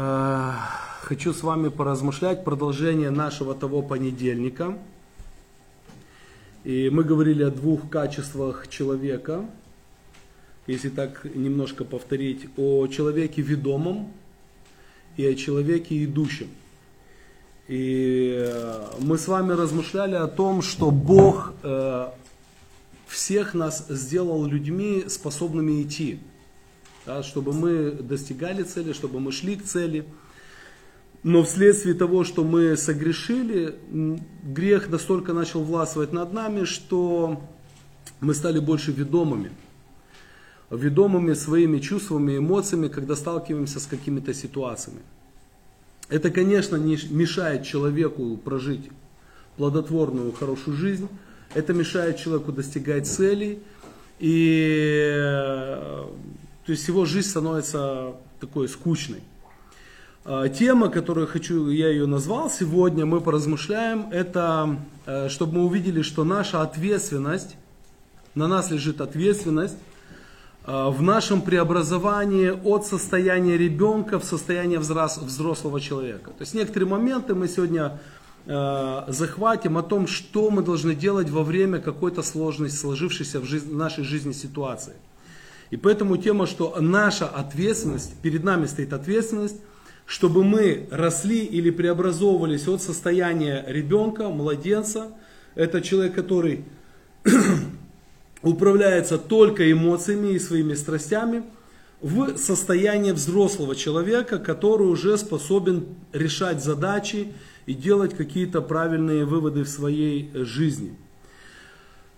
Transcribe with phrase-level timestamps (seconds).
[0.00, 0.52] Э,
[1.02, 4.78] хочу с вами поразмышлять продолжение нашего того понедельника.
[6.64, 9.44] И мы говорили о двух качествах человека.
[10.66, 14.10] Если так немножко повторить, о человеке ведомом
[15.18, 16.48] и о человеке идущем.
[17.68, 22.08] И э, мы с вами размышляли о том, что Бог э,
[23.06, 26.20] всех нас сделал людьми, способными идти
[27.10, 30.04] да, чтобы мы достигали цели, чтобы мы шли к цели.
[31.22, 33.74] Но вследствие того, что мы согрешили,
[34.44, 37.42] грех настолько начал властвовать над нами, что
[38.20, 39.50] мы стали больше ведомыми.
[40.70, 45.00] Ведомыми своими чувствами, эмоциями, когда сталкиваемся с какими-то ситуациями.
[46.08, 48.88] Это, конечно, не мешает человеку прожить
[49.56, 51.08] плодотворную, хорошую жизнь.
[51.54, 53.58] Это мешает человеку достигать целей.
[54.20, 55.10] И
[56.70, 59.24] то есть его жизнь становится такой скучной.
[60.24, 66.02] А, тема, которую хочу, я ее назвал сегодня, мы поразмышляем, это э, чтобы мы увидели,
[66.02, 67.56] что наша ответственность,
[68.36, 69.78] на нас лежит ответственность
[70.64, 76.30] э, в нашем преобразовании от состояния ребенка в состояние взрослого человека.
[76.30, 77.98] То есть некоторые моменты мы сегодня
[78.46, 83.72] э, захватим о том, что мы должны делать во время какой-то сложной, сложившейся в, жизни,
[83.72, 84.94] в нашей жизни ситуации.
[85.70, 89.56] И поэтому тема, что наша ответственность, перед нами стоит ответственность,
[90.04, 95.12] чтобы мы росли или преобразовывались от состояния ребенка, младенца.
[95.54, 96.64] Это человек, который
[98.42, 101.44] управляется только эмоциями и своими страстями,
[102.00, 107.28] в состояние взрослого человека, который уже способен решать задачи
[107.66, 110.96] и делать какие-то правильные выводы в своей жизни.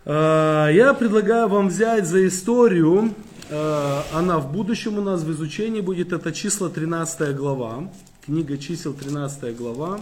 [0.04, 3.12] А, я предлагаю вам взять за историю
[3.52, 7.90] она в будущем у нас в изучении будет, это числа 13 глава,
[8.24, 10.00] книга чисел 13 глава.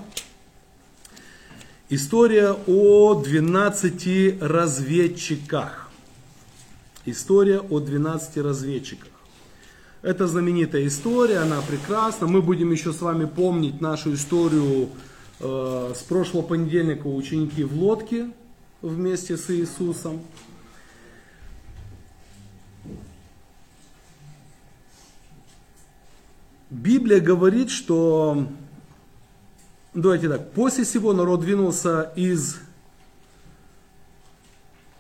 [1.89, 5.91] История о 12 разведчиках.
[7.05, 9.11] История о 12 разведчиках.
[10.03, 12.29] Это знаменитая история, она прекрасна.
[12.29, 14.91] Мы будем еще с вами помнить нашу историю
[15.41, 18.30] э, с прошлого понедельника ученики в лодке
[18.83, 20.20] вместе с Иисусом.
[26.70, 28.47] Библия говорит, что,
[29.92, 32.58] давайте так, после всего народ двинулся из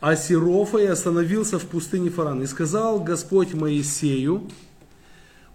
[0.00, 2.42] Асирофа и остановился в пустыне Фаран.
[2.42, 4.48] И сказал Господь Моисею,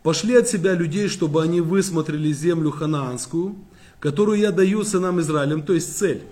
[0.04, 3.58] пошли от себя людей, чтобы они высмотрели землю ханаанскую,
[4.00, 6.24] которую я даю сынам Израилем, то есть цель.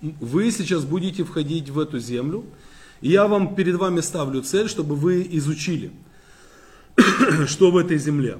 [0.00, 2.44] Вы сейчас будете входить в эту землю,
[3.00, 5.90] и я вам перед вами ставлю цель, чтобы вы изучили–
[7.46, 8.38] что в этой земле.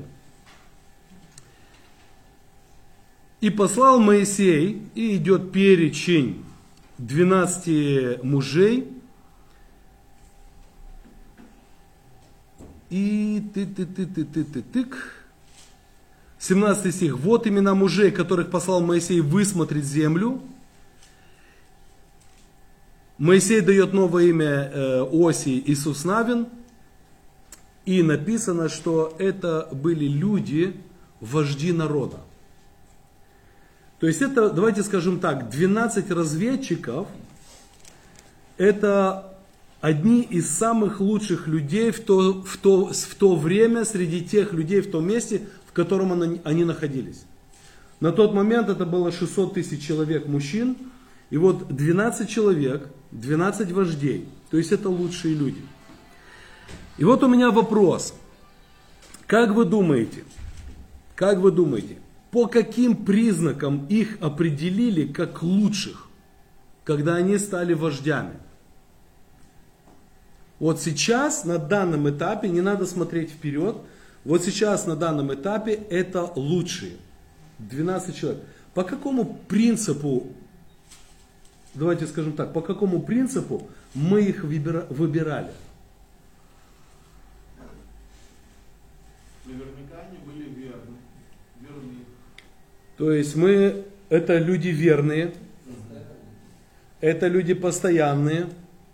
[3.40, 6.44] И послал Моисей, и идет перечень
[6.98, 8.88] 12 мужей,
[12.88, 14.96] и ты ты ты ты ты ты тык
[16.38, 17.18] 17 стих.
[17.18, 20.40] Вот имена мужей, которых послал Моисей высмотреть землю.
[23.18, 26.46] Моисей дает новое имя э, Оси Иисус Навин.
[27.86, 30.76] И написано, что это были люди,
[31.20, 32.18] вожди народа.
[34.00, 37.06] То есть это, давайте скажем так, 12 разведчиков,
[38.58, 39.38] это
[39.80, 44.80] одни из самых лучших людей в то, в то, в то время среди тех людей
[44.80, 47.24] в том месте, в котором они, они находились.
[48.00, 50.76] На тот момент это было 600 тысяч человек мужчин,
[51.30, 55.60] и вот 12 человек, 12 вождей, то есть это лучшие люди–
[56.98, 58.14] и вот у меня вопрос.
[59.26, 60.24] Как вы думаете,
[61.14, 61.98] как вы думаете,
[62.30, 66.08] по каким признакам их определили как лучших,
[66.84, 68.34] когда они стали вождями?
[70.58, 73.76] Вот сейчас, на данном этапе, не надо смотреть вперед,
[74.24, 76.96] вот сейчас на данном этапе это лучшие.
[77.58, 78.42] 12 человек.
[78.74, 80.26] По какому принципу,
[81.74, 85.50] давайте скажем так, по какому принципу мы их выбирали?
[89.46, 90.96] Наверняка они были верны.
[91.60, 92.04] верны.
[92.96, 95.34] То есть мы, это люди верные,
[97.00, 98.48] это люди постоянные,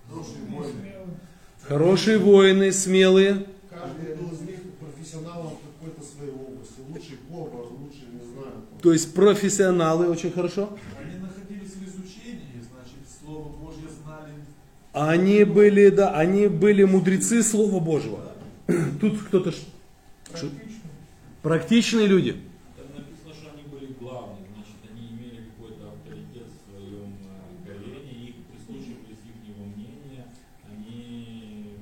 [0.09, 0.93] хорошие воины,
[1.63, 3.47] хорошие воины смелые.
[3.71, 6.81] Каждый был из них профессионалом в какой-то своей области.
[6.89, 8.53] Лучший повар, лучший, не знаю.
[8.83, 10.77] То есть профессионалы, очень хорошо.
[10.99, 14.35] Они находились в изучении, значит, Слово Божье знали.
[14.93, 18.21] Они были, да, они были мудрецы Слова Божьего.
[19.01, 19.53] Тут кто-то
[21.43, 22.37] Практичные люди.
[22.77, 28.29] Там написано, что они были главные, значит, они имели какой-то авторитет в своем э, колене,
[28.29, 30.25] их прислушивались их мнению,
[30.71, 31.77] они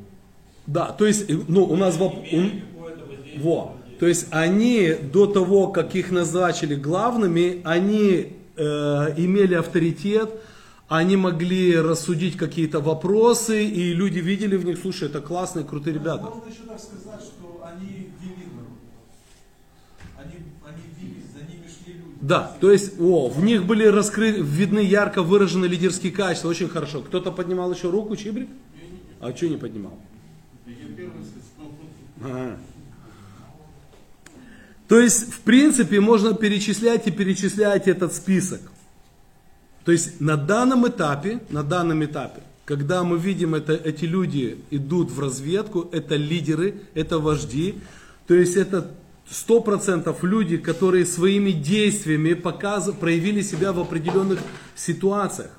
[0.66, 3.42] Да, то есть, э, ну, у нас воп- имели у- какое-то воздействие.
[3.42, 3.76] Во.
[3.98, 8.62] То есть они до того, как их назначили главными, они э,
[9.18, 10.30] имели авторитет,
[10.88, 16.22] они могли рассудить какие-то вопросы, и люди видели в них, слушай, это классные, крутые ребята.
[16.24, 18.78] Можно еще так сказать, что они вели народ.
[20.18, 20.34] Они,
[20.66, 22.09] они вели, за ними шли люди.
[22.20, 27.00] Да, то есть, о, в них были раскрыты, видны ярко выраженные лидерские качества, очень хорошо.
[27.00, 28.48] Кто-то поднимал еще руку, Чибрик?
[29.20, 29.98] А что не поднимал?
[32.22, 32.58] Ага.
[34.86, 38.60] То есть, в принципе, можно перечислять и перечислять этот список.
[39.84, 45.10] То есть, на данном этапе, на данном этапе, когда мы видим, это, эти люди идут
[45.10, 47.76] в разведку, это лидеры, это вожди,
[48.26, 48.90] то есть, это
[49.30, 52.90] 100% люди, которые своими действиями показ...
[52.98, 54.40] проявили себя в определенных
[54.74, 55.52] ситуациях.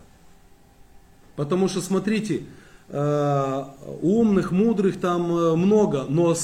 [1.35, 2.43] Потому что, смотрите,
[2.89, 3.63] э,
[4.01, 6.35] умных, мудрых там э, много, но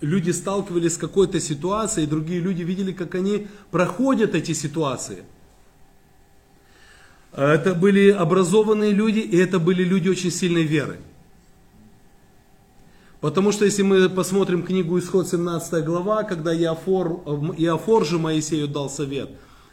[0.00, 5.24] люди сталкивались с какой-то ситуацией, и другие люди видели, как они проходят эти ситуации.
[7.32, 10.98] Это были образованные люди, и это были люди очень сильной веры.
[13.20, 18.68] Потому что если мы посмотрим книгу Исход 17 глава, когда Иофор, э, Иофор же Моисею
[18.68, 19.30] дал совет.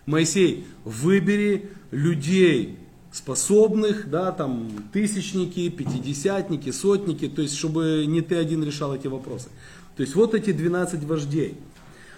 [0.08, 2.80] Моисей, выбери людей
[3.12, 9.50] способных, да, там, тысячники, пятидесятники, сотники, то есть, чтобы не ты один решал эти вопросы.
[9.96, 11.56] То есть, вот эти 12 вождей.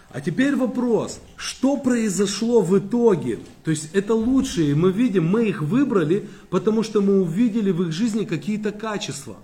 [0.09, 3.39] А теперь вопрос, что произошло в итоге?
[3.65, 7.91] То есть, это лучшие, мы видим, мы их выбрали, потому что мы увидели в их
[7.91, 9.35] жизни какие-то качества.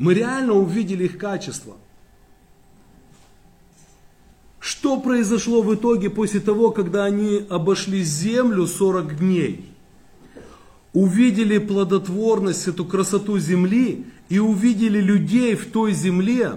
[0.00, 1.76] Мы реально увидели их качества.
[4.58, 9.70] Что произошло в итоге после того, когда они обошли землю 40 дней?
[10.94, 16.52] Увидели плодотворность, эту красоту земли и увидели людей в той земле,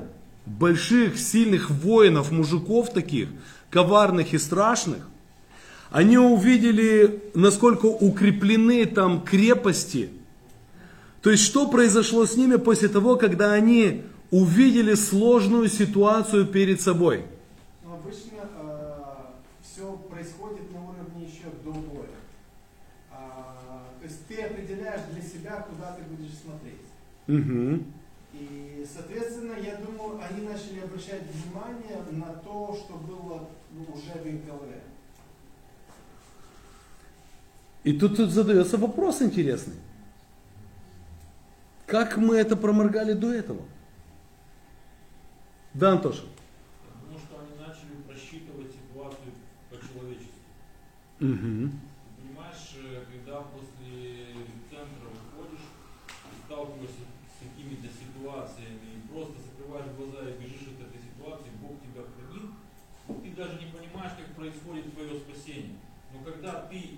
[0.46, 3.28] больших, сильных воинов, мужиков таких,
[3.70, 5.06] коварных и страшных.
[5.92, 10.12] Они увидели, насколько укреплены там крепости.
[11.24, 17.24] То есть, что произошло с ними после того, когда они увидели сложную ситуацию перед собой?
[17.86, 18.40] Но обычно
[19.62, 22.10] все происходит на уровне еще до боя.
[23.10, 26.82] А, то есть ты определяешь для себя, куда ты будешь смотреть.
[27.28, 27.86] Мгм.
[28.34, 34.28] И, соответственно, я думаю, они начали обращать внимание на то, что было ну, уже в
[34.28, 34.82] их голове.
[37.86, 39.76] И тут, тут задается вопрос интересный.
[41.94, 43.62] Как мы это проморгали до этого?
[45.76, 46.26] Да, Антоша?
[46.90, 49.30] Потому что они начали просчитывать ситуацию
[49.70, 50.42] по-человечески.
[51.20, 51.30] Ты
[52.18, 54.26] понимаешь, э, когда после
[54.74, 60.98] центра выходишь и сталкиваешься с какими-то ситуациями, и просто закрываешь глаза и бежишь от этой
[60.98, 62.58] ситуации, Бог тебя хранит,
[63.06, 65.78] ты даже не понимаешь, как происходит твое спасение.
[66.10, 66.98] Но когда ты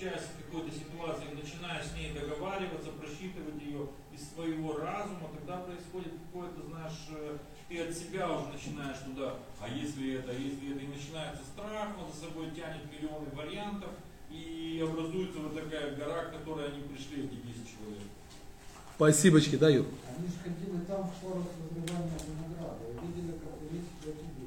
[0.00, 6.12] встречаешься с какой-то ситуацией, начинаешь с ней договариваться, просчитывать ее из своего разума, тогда происходит
[6.24, 7.36] какое-то, знаешь, э,
[7.68, 11.88] ты от себя уже начинаешь туда, а если это, а если это, и начинается страх,
[12.00, 13.90] он за собой тянет миллионы вариантов,
[14.30, 18.08] и образуется вот такая гора, к которой они пришли, эти 10 человек.
[18.96, 19.84] Спасибочки, да, Юр?
[20.16, 21.28] Они же ходили там в
[21.76, 24.39] винограда, и видели, как люди.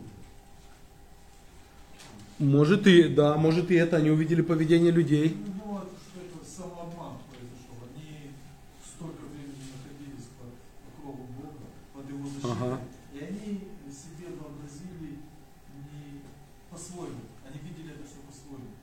[2.43, 5.37] Может и, да, может и это, они увидели поведение людей.
[5.45, 7.79] Ну, думаю, что это самообман произошел.
[7.87, 8.35] Они
[8.83, 10.51] столько времени находились под
[10.83, 12.51] покровом Бога, под его защитой.
[12.51, 12.81] Ага.
[13.15, 13.47] И они
[13.87, 15.23] себе вообразили
[15.71, 16.19] не
[16.69, 17.31] по-своему.
[17.47, 18.75] Они видели это все по-своему.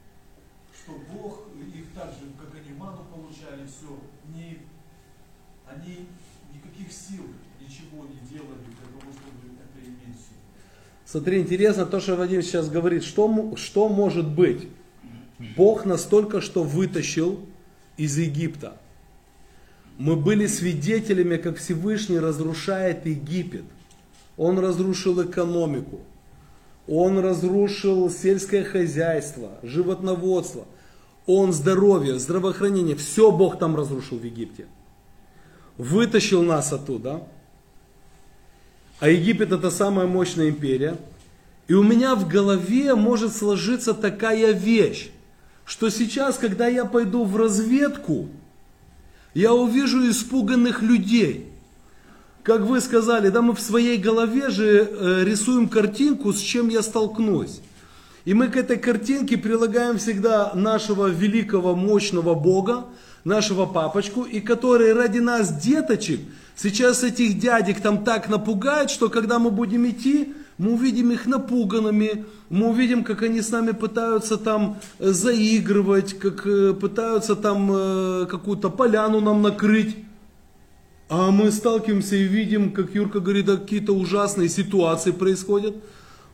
[0.72, 3.92] Что Бог их так же, как они ману получали, все,
[4.32, 4.64] не,
[5.68, 6.08] они
[6.48, 7.28] никаких сил,
[7.60, 10.40] ничего не делали для того, чтобы это иметь все.
[11.10, 13.02] Смотри, интересно то, что Вадим сейчас говорит.
[13.02, 14.68] Что, что может быть?
[15.56, 17.40] Бог настолько, что вытащил
[17.96, 18.76] из Египта.
[19.98, 23.64] Мы были свидетелями, как Всевышний разрушает Египет.
[24.36, 25.98] Он разрушил экономику.
[26.86, 30.64] Он разрушил сельское хозяйство, животноводство.
[31.26, 32.94] Он здоровье, здравоохранение.
[32.94, 34.66] Все Бог там разрушил в Египте.
[35.76, 37.26] Вытащил нас оттуда.
[39.00, 40.96] А Египет это самая мощная империя.
[41.68, 45.10] И у меня в голове может сложиться такая вещь,
[45.64, 48.28] что сейчас, когда я пойду в разведку,
[49.34, 51.46] я увижу испуганных людей.
[52.42, 56.82] как вы сказали, да, мы в своей голове же э, рисуем картинку, с чем я
[56.82, 57.60] столкнусь.
[58.24, 62.86] И мы к этой картинке прилагаем всегда нашего великого, мощного Бога,
[63.24, 66.20] нашего папочку, и который ради нас, деточек,
[66.56, 72.26] сейчас этих дядек там так напугает, что когда мы будем идти, мы увидим их напуганными,
[72.50, 78.26] мы увидим, как они с нами пытаются там э, заигрывать, как э, пытаются там э,
[78.26, 79.96] какую-то поляну нам накрыть.
[81.08, 85.76] А мы сталкиваемся и видим, как Юрка говорит, какие-то ужасные ситуации происходят.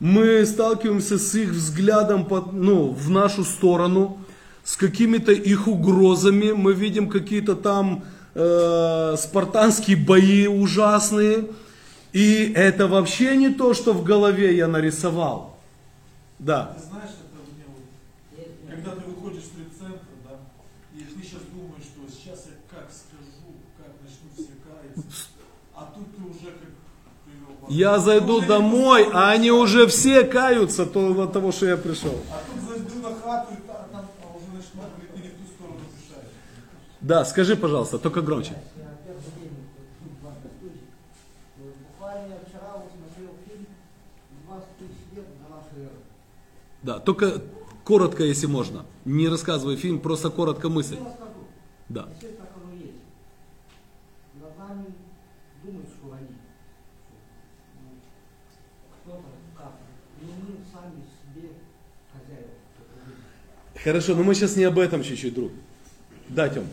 [0.01, 4.19] Мы сталкиваемся с их взглядом ну, в нашу сторону,
[4.67, 6.51] с какими-то их угрозами.
[6.51, 8.03] Мы видим какие-то там
[8.35, 11.47] э, спартанские бои ужасные.
[12.13, 15.57] И это вообще не то, что в голове я нарисовал.
[16.39, 16.75] Да.
[16.77, 17.85] Ты знаешь, это мне вот,
[18.69, 20.35] когда ты выходишь в стрит-центр, да,
[20.95, 25.29] и ты сейчас думаешь, что сейчас я как скажу, как начнут все каяться,
[25.75, 26.71] а тут ты уже как.
[27.69, 32.15] Я зайду домой, а они уже все каются то- от того, что я пришел.
[32.31, 35.33] А тут зайду на хату, и та- там а уже начнут говорить, ты не в
[35.33, 36.29] ту сторону дышать.
[37.07, 38.55] Да, скажи, пожалуйста, только громче.
[38.77, 39.63] Я опять время,
[40.03, 40.81] тут два студии.
[41.57, 43.67] Буквально я вчера вот смотрел фильм
[44.49, 45.99] «20 тысяч лет до нашей эры».
[46.83, 47.43] Да, только
[47.85, 48.87] коротко, если можно.
[49.05, 50.99] Не рассказывай фильм, просто коротко мысль.
[51.89, 52.09] Да.
[63.85, 65.53] Хорошо, но мы сейчас не об этом чуть-чуть, друг.
[66.29, 66.67] Да, Тем.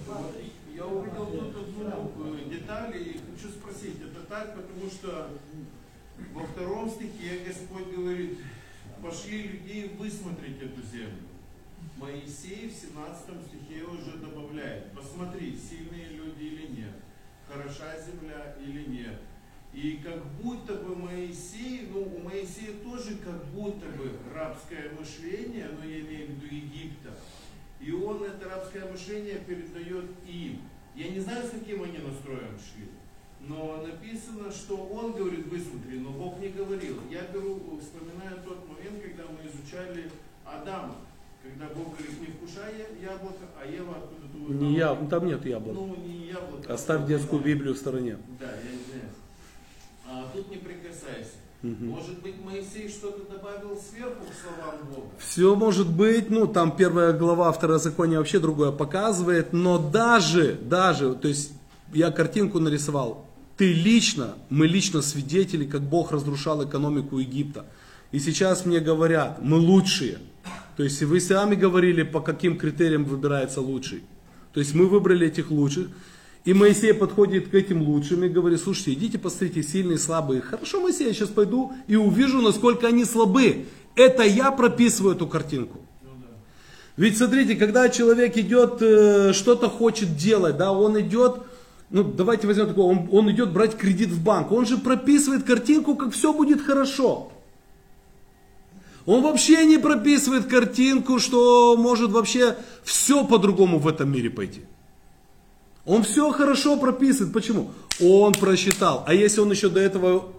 [0.75, 5.29] Я увидел тут одну э, деталь и хочу спросить, это так, потому что
[6.33, 8.39] во втором стихе Господь говорит,
[9.01, 11.27] пошли людей высмотреть эту землю.
[11.97, 16.95] Моисей в 17 стихе уже добавляет, посмотри, сильные люди или нет,
[17.47, 19.19] хороша земля или нет.
[19.73, 25.85] И как будто бы Моисей, ну у Моисея тоже как будто бы рабское мышление, но
[25.85, 27.13] я имею в виду Египта.
[27.83, 30.61] И он это рабское мышление передает им.
[30.95, 32.87] Я не знаю, с каким они настроем шли.
[33.41, 36.99] Но написано, что он говорит, высмотри, но Бог не говорил.
[37.09, 40.09] Я беру, вспоминаю тот момент, когда мы изучали
[40.45, 40.95] Адама.
[41.41, 44.61] Когда Бог говорит, не вкушай яблоко, а Ева откуда-то узнала.
[44.61, 45.75] Не я, там нет яблок.
[45.75, 46.73] Ну, не яблоко.
[46.73, 48.17] Оставь детскую Библию в стороне.
[48.39, 49.17] Да, я извиняюсь.
[50.07, 51.42] А тут не прикасайся.
[51.63, 51.91] Мгм.
[51.91, 55.07] Может быть, Моисей что-то добавил сверху к словам Бога?
[55.17, 61.29] Все может быть, ну там первая глава второзакония вообще другое показывает, но даже, даже, то
[61.29, 61.53] есть
[61.93, 67.65] я картинку нарисовал, ты лично, мы лично свидетели, как Бог разрушал экономику Египта.
[68.11, 70.17] И сейчас мне говорят, мы лучшие.
[70.75, 74.03] То есть вы сами говорили, по каким критериям выбирается лучший.
[74.53, 75.87] То есть мы выбрали этих лучших.
[76.45, 80.41] И Моисей подходит к этим лучшим и говорит, слушайте, идите посмотрите, сильные, слабые.
[80.41, 83.65] Хорошо, Моисей, я сейчас пойду и увижу, насколько они слабы.
[83.95, 85.79] Это я прописываю эту картинку.
[86.97, 91.37] Ведь смотрите, когда человек идет, э, что-то хочет делать, да, он идет,
[91.89, 95.95] ну давайте возьмем такого, он, он идет брать кредит в банк, он же прописывает картинку,
[95.95, 97.31] как все будет хорошо.
[99.05, 104.61] Он вообще не прописывает картинку, что может вообще все по-другому в этом мире пойти.
[105.85, 107.33] Он все хорошо прописывает.
[107.33, 107.71] Почему?
[108.01, 109.03] Он просчитал.
[109.05, 110.31] А если он еще до этого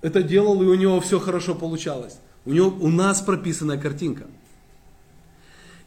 [0.00, 2.18] это делал, и у него все хорошо получалось?
[2.44, 4.24] У, него, у нас прописанная картинка.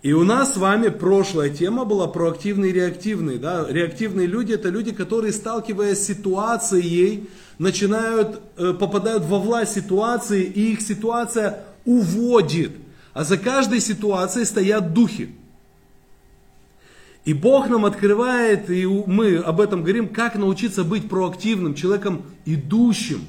[0.01, 3.37] И у нас с вами прошлая тема была про активные и реактивные.
[3.37, 3.67] Да?
[3.69, 10.73] Реактивные люди это люди, которые, сталкиваясь с ситуацией, начинают, э, попадают во власть ситуации, и
[10.73, 12.71] их ситуация уводит.
[13.13, 15.35] А за каждой ситуацией стоят духи.
[17.23, 23.21] И Бог нам открывает, и мы об этом говорим, как научиться быть проактивным человеком, идущим.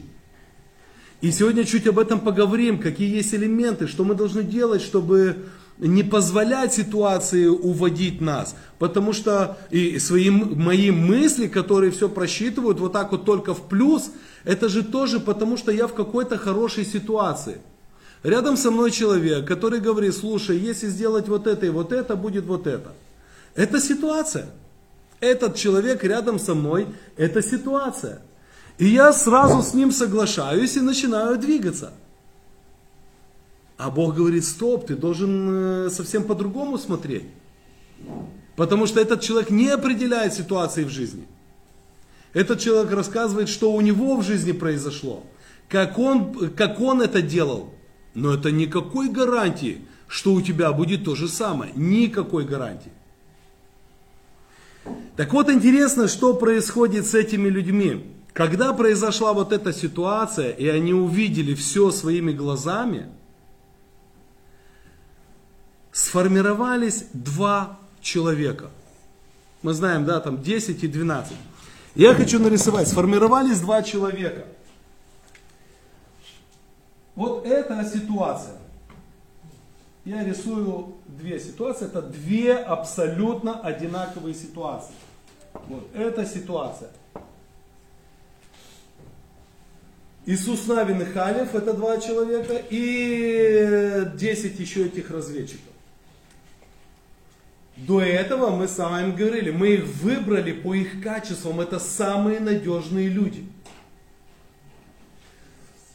[1.21, 5.37] И сегодня чуть об этом поговорим, какие есть элементы, что мы должны делать, чтобы
[5.79, 8.57] не позволять ситуации уводить нас.
[8.79, 14.11] Потому что и свои, мои мысли, которые все просчитывают вот так вот только в плюс,
[14.45, 17.59] это же тоже потому, что я в какой-то хорошей ситуации.
[18.23, 22.47] Рядом со мной человек, который говорит, слушай, если сделать вот это и вот это, будет
[22.47, 22.93] вот это.
[23.55, 24.47] Это ситуация.
[25.21, 28.23] Этот человек рядом со мной, это ситуация.
[28.79, 31.93] И я сразу с ним соглашаюсь и начинаю двигаться.
[33.77, 37.27] А Бог говорит, стоп, ты должен э, совсем по-другому смотреть.
[38.57, 41.27] Потому что этот человек не определяет ситуации в жизни.
[42.33, 45.25] Этот человек рассказывает, что у него в жизни произошло,
[45.69, 47.75] как он, как он это делал.
[48.15, 51.73] Но это никакой гарантии, что у тебя будет то же самое.
[51.75, 52.93] Никакой гарантии.
[55.17, 58.07] Так вот интересно, что происходит с этими людьми.
[58.33, 63.09] Когда произошла вот эта ситуация, и они увидели все своими глазами,
[65.93, 68.71] сформировались два человека.
[69.61, 71.33] Мы знаем, да, там 10 и 12.
[71.95, 74.47] Я хочу нарисовать, сформировались два человека.
[77.15, 78.62] Вот эта ситуация.
[80.05, 81.87] Я рисую две ситуации.
[81.87, 84.95] Это две абсолютно одинаковые ситуации.
[85.69, 86.91] Вот эта ситуация.
[90.25, 95.73] Иисус Навин и Халев, это два человека, и 10 еще этих разведчиков.
[97.77, 103.09] До этого мы с вами говорили, мы их выбрали по их качествам, это самые надежные
[103.09, 103.45] люди.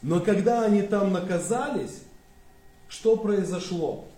[0.02, 2.02] Но когда они там наказались,
[2.88, 4.08] что произошло?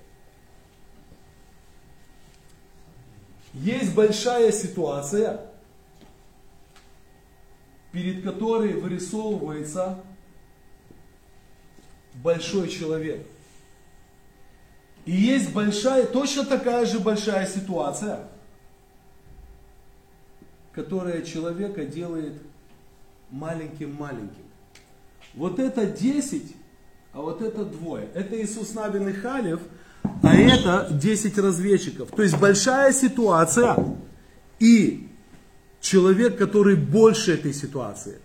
[3.53, 5.41] Есть большая ситуация,
[7.93, 10.03] перед которой вырисовывается
[12.15, 13.27] большой человек.
[15.05, 18.29] И есть большая, точно такая же большая ситуация,
[20.73, 22.41] которая человека делает
[23.31, 24.45] маленьким-маленьким.
[25.35, 26.55] Вот это 10,
[27.13, 28.09] а вот это двое.
[28.15, 29.61] Это Иисус Навин и Халев,
[30.23, 32.11] а это 10 разведчиков.
[32.11, 33.77] То есть большая ситуация
[34.59, 35.09] и
[35.81, 38.19] человек, который больше этой ситуации.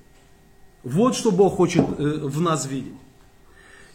[0.84, 2.94] Вот что Бог хочет э, в нас видеть.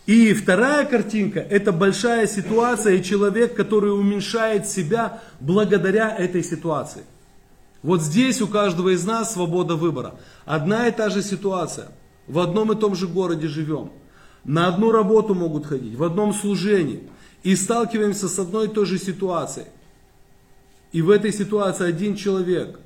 [0.06, 7.04] И вторая картинка, это большая ситуация и человек, который уменьшает себя благодаря этой ситуации.
[7.82, 10.14] Вот здесь у каждого из нас свобода выбора.
[10.44, 11.92] Одна и та же ситуация.
[12.26, 13.92] В одном и том же городе живем.
[14.44, 17.02] На одну работу могут ходить, в одном служении.
[17.42, 19.66] И сталкиваемся с одной и той же ситуацией.
[20.92, 22.80] И в этой ситуации один человек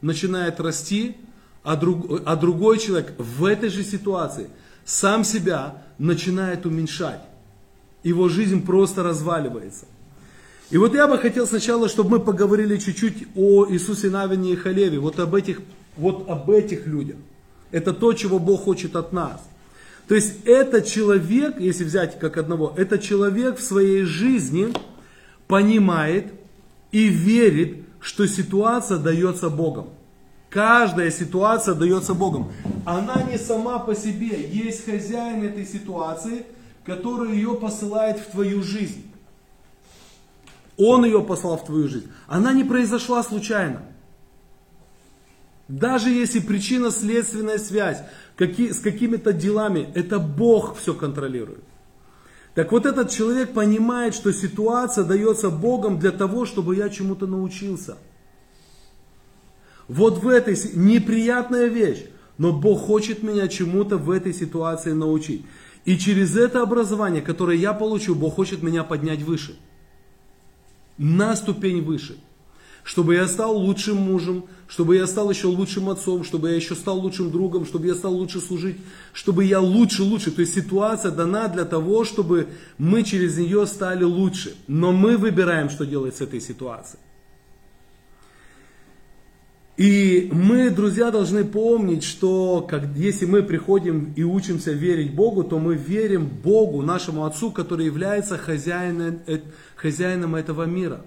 [0.00, 1.16] начинает расти,
[1.62, 4.48] а, друг, а другой человек в этой же ситуации
[4.84, 7.20] сам себя начинает уменьшать.
[8.02, 9.84] Его жизнь просто разваливается.
[10.70, 14.98] И вот я бы хотел сначала, чтобы мы поговорили чуть-чуть о Иисусе Навине и Халеве,
[14.98, 15.60] вот об этих,
[15.96, 17.16] вот об этих людях.
[17.72, 19.42] Это то, чего Бог хочет от нас.
[20.10, 24.74] То есть этот человек, если взять как одного, этот человек в своей жизни
[25.46, 26.34] понимает
[26.90, 29.90] и верит, что ситуация дается Богом.
[30.48, 32.50] Каждая ситуация дается Богом.
[32.84, 34.50] Она не сама по себе.
[34.50, 36.44] Есть хозяин этой ситуации,
[36.84, 39.08] который ее посылает в твою жизнь.
[40.76, 42.10] Он ее послал в твою жизнь.
[42.26, 43.82] Она не произошла случайно.
[45.68, 48.02] Даже если причинно-следственная связь
[48.40, 51.62] какие, с какими-то делами, это Бог все контролирует.
[52.54, 57.96] Так вот этот человек понимает, что ситуация дается Богом для того, чтобы я чему-то научился–
[59.90, 62.04] вот в этой неприятная вещь,
[62.38, 65.44] но Бог хочет меня чему-то в этой ситуации научить.
[65.84, 69.58] И через это образование, которое я получу, Бог хочет меня поднять выше.
[70.96, 72.20] На ступень выше.
[72.82, 76.98] Чтобы я стал лучшим мужем, чтобы я стал еще лучшим отцом, чтобы я еще стал
[76.98, 78.76] лучшим другом, чтобы я стал лучше служить,
[79.12, 80.30] чтобы я лучше, лучше.
[80.30, 84.54] То есть ситуация дана для того, чтобы мы через нее стали лучше.
[84.66, 87.00] Но мы выбираем, что делать с этой ситуацией.
[89.80, 95.58] И мы, друзья, должны помнить, что как, если мы приходим и учимся верить Богу, то
[95.58, 99.38] мы верим Богу, нашему Отцу, который является хозяином, э,
[99.76, 101.00] хозяином этого мира.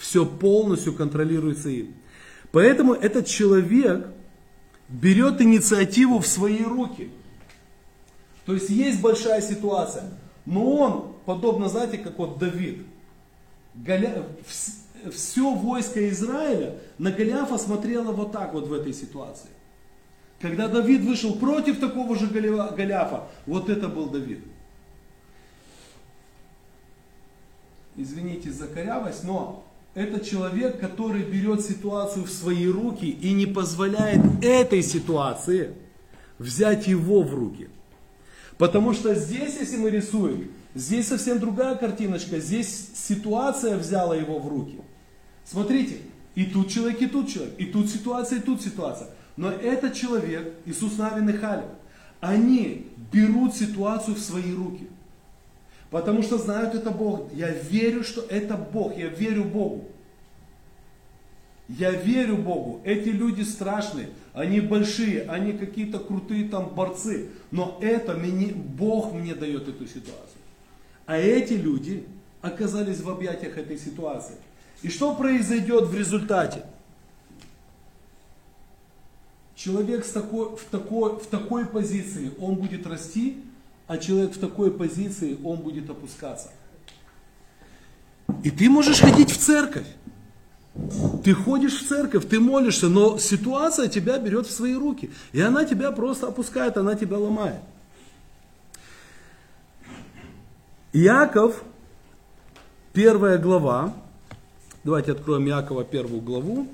[0.00, 1.94] Все полностью контролируется им.
[2.52, 4.06] Поэтому этот человек
[4.88, 7.10] берет инициативу в свои руки.
[8.46, 10.04] То есть есть большая ситуация.
[10.46, 12.86] Но он, подобно, знаете, как вот Давид,
[13.74, 14.24] Голя
[15.12, 19.50] все войско Израиля на Голиафа смотрело вот так вот в этой ситуации.
[20.40, 24.42] Когда Давид вышел против такого же Голиафа, вот это был Давид.
[27.96, 34.20] Извините за корявость, но это человек, который берет ситуацию в свои руки и не позволяет
[34.42, 35.74] этой ситуации
[36.38, 37.68] взять его в руки.
[38.56, 42.38] Потому что здесь, если мы рисуем, здесь совсем другая картиночка.
[42.40, 44.78] Здесь ситуация взяла его в руки.
[45.44, 45.96] Смотрите,
[46.34, 49.08] и тут человек, и тут человек, и тут ситуация, и тут ситуация.
[49.36, 51.70] Но этот человек, Иисус Навин и Халев,
[52.20, 54.89] они берут ситуацию в свои руки.
[55.90, 57.32] Потому что знают это Бог.
[57.34, 58.96] Я верю, что это Бог.
[58.96, 59.88] Я верю Богу.
[61.68, 62.80] Я верю Богу.
[62.84, 64.10] Эти люди страшные.
[64.32, 65.22] Они большие.
[65.22, 67.30] Они какие-то крутые там борцы.
[67.50, 70.40] Но это мне, Бог мне дает эту ситуацию.
[71.06, 72.06] А эти люди
[72.40, 74.36] оказались в объятиях этой ситуации.
[74.82, 76.64] И что произойдет в результате?
[79.56, 83.42] Человек с такой, в, такой, в такой позиции, он будет расти,
[83.90, 86.52] а человек в такой позиции, он будет опускаться.
[88.44, 89.86] И ты можешь ходить в церковь.
[91.24, 95.10] Ты ходишь в церковь, ты молишься, но ситуация тебя берет в свои руки.
[95.32, 97.62] И она тебя просто опускает, она тебя ломает.
[100.92, 101.64] Иаков,
[102.92, 103.92] первая глава.
[104.84, 106.68] Давайте откроем Иакова первую главу.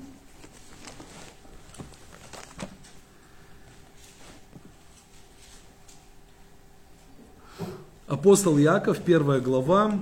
[8.07, 10.01] Апостол Иаков, первая глава,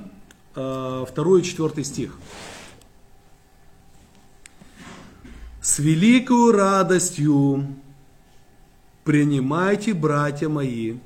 [0.53, 1.05] 2
[1.39, 2.15] и 4 стих.
[5.59, 7.65] С великою радостью
[9.03, 10.97] принимайте, братья мои,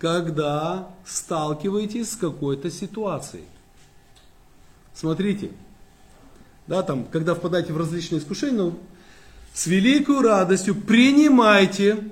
[0.00, 3.44] когда сталкиваетесь с какой-то ситуацией.
[4.92, 5.52] Смотрите,
[6.66, 8.80] да, там, когда впадаете в различные искушения, ну,
[9.54, 12.10] с великой радостью принимайте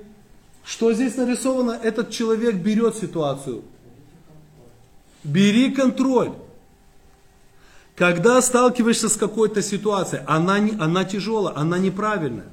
[0.63, 1.71] что здесь нарисовано?
[1.71, 3.63] Этот человек берет ситуацию.
[5.23, 6.33] Бери контроль.
[7.95, 12.47] Когда сталкиваешься с какой-то ситуацией, она, не, она тяжелая, она неправильная.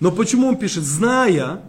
[0.00, 0.84] Но почему он пишет?
[0.84, 1.62] Зная,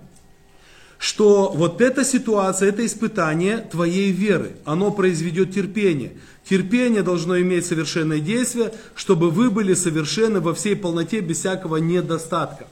[0.97, 6.13] что вот эта ситуация, это испытание твоей веры, оно произведет терпение.
[6.49, 12.67] Терпение должно иметь совершенное действие, чтобы вы были совершенны во всей полноте, без всякого недостатка.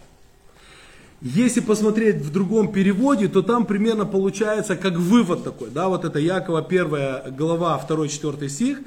[1.22, 5.70] Если посмотреть в другом переводе, то там примерно получается как вывод такой.
[5.70, 8.80] Да, вот это Якова 1 глава 2-4 стих.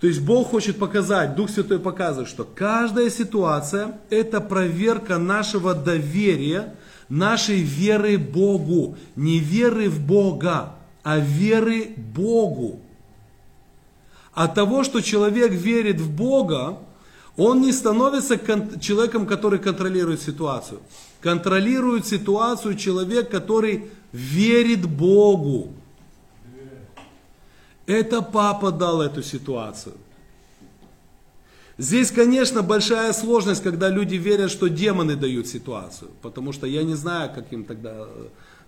[0.00, 6.74] То есть Бог хочет показать, Дух Святой показывает, что каждая ситуация это проверка нашего доверия,
[7.08, 8.96] нашей веры Богу.
[9.16, 12.78] Не веры в Бога, а веры Богу.
[14.34, 16.78] От того, что человек верит в Бога,
[17.36, 18.38] он не становится
[18.78, 20.80] человеком, который контролирует ситуацию
[21.22, 25.72] контролирует ситуацию человек, который верит Богу.
[27.86, 29.94] Это папа дал эту ситуацию.
[31.78, 36.10] Здесь, конечно, большая сложность, когда люди верят, что демоны дают ситуацию.
[36.20, 38.06] Потому что я не знаю, как им тогда...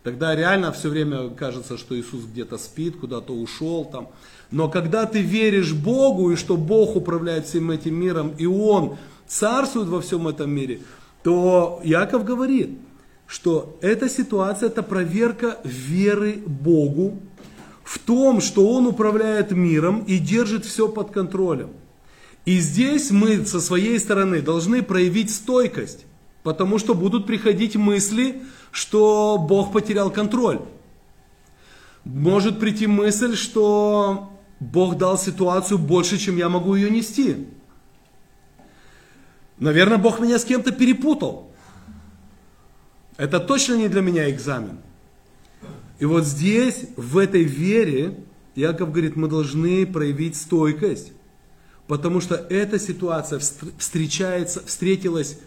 [0.03, 4.09] Тогда реально все время кажется, что Иисус где-то спит, куда-то ушел там.
[4.51, 9.89] Но когда ты веришь Богу, и что Бог управляет всем этим миром, и Он царствует
[9.89, 10.83] во всем этом мире,
[11.25, 12.79] то Яков говорит,
[13.27, 17.19] что эта ситуация это проверка веры Богу
[17.83, 21.71] в том, что Он управляет миром и держит все под контролем.
[22.45, 26.05] И здесь мы со своей стороны должны проявить стойкость,
[26.43, 30.61] потому что будут приходить мысли, что Бог потерял контроль.
[32.05, 37.47] Может прийти мысль, что Бог дал ситуацию больше, чем я могу ее нести.
[39.59, 41.51] Наверное, Бог меня с кем-то перепутал.
[43.17, 44.79] Это точно не для меня экзамен.
[45.99, 48.19] И вот здесь, в этой вере,
[48.57, 51.13] Яков говорит, мы должны проявить стойкость.
[51.87, 55.39] Потому что эта ситуация встречается, встретилась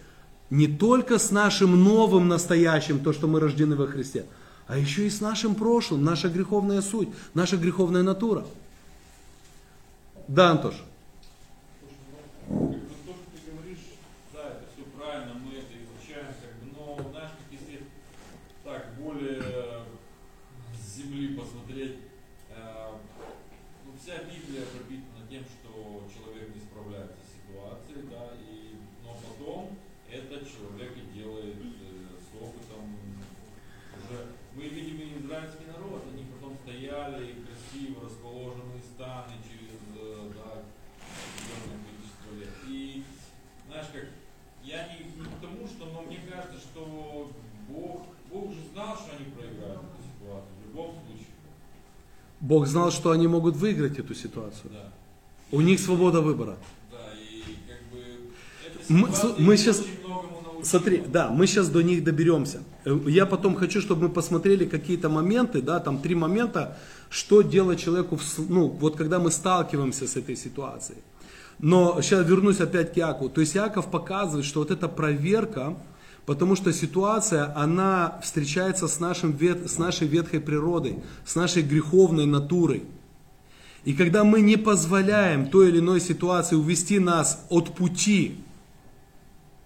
[0.49, 4.25] не только с нашим новым настоящим, то, что мы рождены во Христе,
[4.67, 8.45] а еще и с нашим прошлым, наша греховная суть, наша греховная натура.
[10.27, 10.75] Да, Антош?
[52.47, 54.71] Бог знал, что они могут выиграть эту ситуацию.
[54.71, 54.89] Да.
[55.51, 56.55] У них свобода выбора.
[56.89, 59.83] Да, и как бы мы, мы сейчас,
[60.63, 62.60] смотри, да, мы сейчас до них доберемся.
[62.86, 66.77] Э, я потом хочу, чтобы мы посмотрели какие-то моменты, да, там три момента,
[67.10, 70.99] что делать человеку, в, ну, вот когда мы сталкиваемся с этой ситуацией.
[71.60, 73.29] Но сейчас вернусь опять к Якову.
[73.29, 75.75] То есть Яков показывает, что вот эта проверка,
[76.27, 82.83] Потому что ситуация, она встречается с, нашим, с нашей ветхой природой, с нашей греховной натурой.
[83.85, 88.35] И когда мы не позволяем той или иной ситуации увести нас от пути,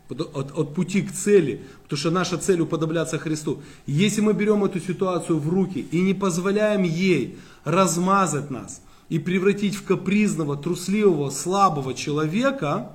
[0.08, 3.64] от, от пути к цели, потому что наша цель уподобляться Христу.
[3.88, 9.74] Если мы берем эту ситуацию в руки и не позволяем ей размазать нас и превратить
[9.74, 12.92] в капризного, трусливого, слабого человека,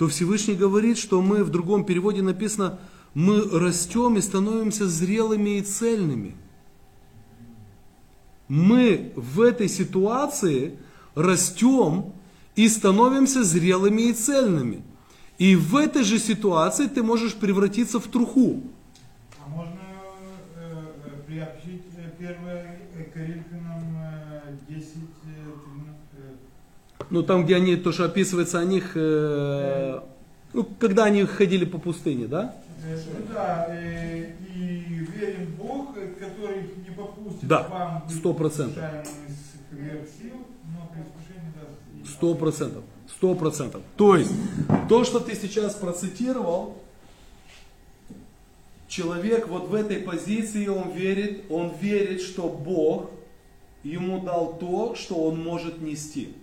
[0.00, 2.78] то Всевышний говорит, что мы в другом переводе написано,
[3.12, 6.36] мы растем и становимся зрелыми и цельными.
[8.48, 10.78] Мы в этой ситуации
[11.14, 12.14] растем
[12.56, 14.82] и становимся зрелыми и цельными.
[15.36, 18.62] И в этой же ситуации ты можешь превратиться в труху.
[19.44, 19.80] А можно
[20.56, 25.50] э, э, приобщить э, 1 э, Коринфянам э, 10, э,
[26.96, 30.00] 13, Ну там, где они, то, что описывается о них, э,
[30.52, 32.54] ну, когда они ходили по пустыне, да?
[33.34, 38.82] да, э, и верен Бог, который не попустит Да, вам сто процентов.
[42.06, 42.84] Сто процентов.
[43.08, 43.82] Сто процентов.
[43.96, 44.32] То есть,
[44.88, 46.76] то, что ты сейчас процитировал,
[48.88, 53.10] человек вот в этой позиции, он верит, он верит, что Бог
[53.82, 56.34] ему дал то, что он может нести.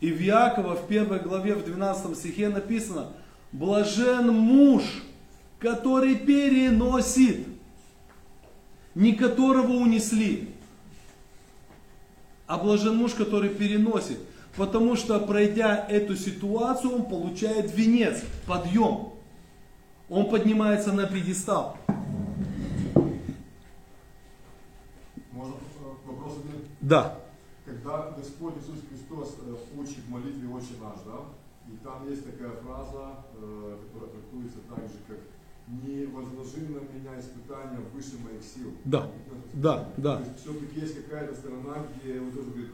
[0.00, 3.12] И в Якова в первой главе, в 12 стихе написано,
[3.52, 4.82] блажен муж,
[5.58, 7.46] который переносит,
[8.94, 10.48] не которого унесли,
[12.46, 14.18] а блажен муж, который переносит.
[14.56, 19.12] Потому что пройдя эту ситуацию, он получает венец, подъем.
[20.08, 21.76] Он поднимается на пьедестал.
[25.30, 26.34] Можно э, вопрос?
[26.80, 27.19] Да.
[27.82, 31.24] Когда Господь Иисус Христос э, учит в молитве «Отче наш», да,
[31.66, 35.18] и там есть такая фраза, э, которая трактуется так же, как
[35.68, 38.72] «Не возложи на меня испытания выше моих сил».
[38.84, 39.10] Да.
[39.54, 40.16] Да, да.
[40.16, 42.70] То есть все-таки есть какая-то сторона, где он тоже говорит,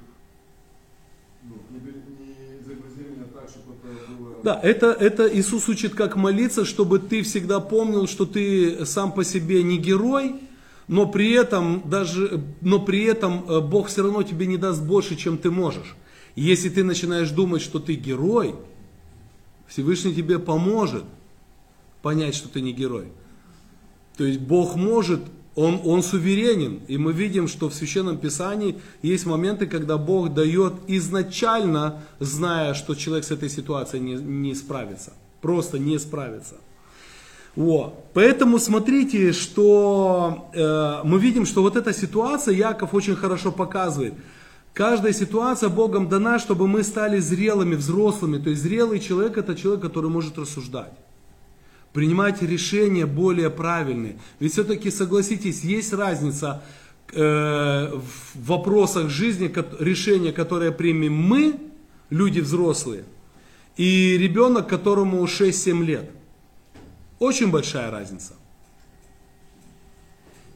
[1.45, 4.43] ну, не, бери- не загрузи меня так, чтобы это было...
[4.43, 9.23] Да, это, это Иисус учит, как молиться, чтобы ты всегда помнил, что ты сам по
[9.23, 10.41] себе не герой,
[10.89, 15.17] но при этом, даже, но при этом э, Бог все равно тебе не даст больше,
[15.17, 15.97] чем ты можешь.
[16.37, 18.55] Если ты начинаешь думать, что ты герой,
[19.67, 21.05] Всевышний тебе поможет
[22.03, 23.09] понять, что ты не герой.
[24.17, 25.21] То есть Бог может,
[25.57, 26.81] он, он суверенен.
[26.87, 32.95] И мы видим, что в Священном Писании есть моменты, когда Бог дает изначально, зная, что
[32.95, 35.15] человек с этой ситуацией не, не справится.
[35.41, 36.57] Просто не справится.
[37.57, 38.11] Вот.
[38.13, 44.15] Поэтому смотрите, что э, мы видим, что вот эта ситуация Яков очень хорошо показывает.
[44.75, 48.37] Каждая ситуация Богом дана, чтобы мы стали зрелыми, взрослыми.
[48.37, 50.93] То есть зрелый человек это человек, который может рассуждать.
[51.95, 54.19] Принимать решения более правильные.
[54.39, 56.63] Ведь все-таки, согласитесь, есть разница
[57.15, 61.59] э, в вопросах жизни, решения, которые примем мы,
[62.11, 63.05] люди взрослые,
[63.79, 66.11] и ребенок, которому 6-7 лет.
[67.19, 68.35] Очень большая разница.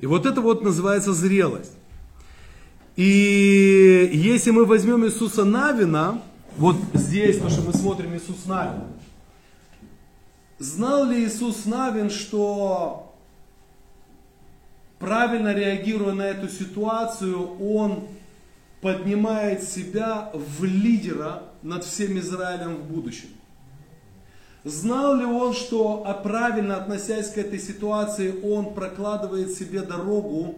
[0.00, 1.72] И вот это вот называется зрелость.
[2.96, 6.22] И если мы возьмем Иисуса Навина,
[6.56, 8.82] вот здесь, то, что мы смотрим Иисус Навин,
[10.58, 13.14] знал ли Иисус Навин, что
[14.98, 18.08] правильно реагируя на эту ситуацию, он
[18.82, 23.28] поднимает себя в лидера над всем Израилем в будущем?
[24.64, 30.56] Знал ли он, что а правильно относясь к этой ситуации, он прокладывает себе дорогу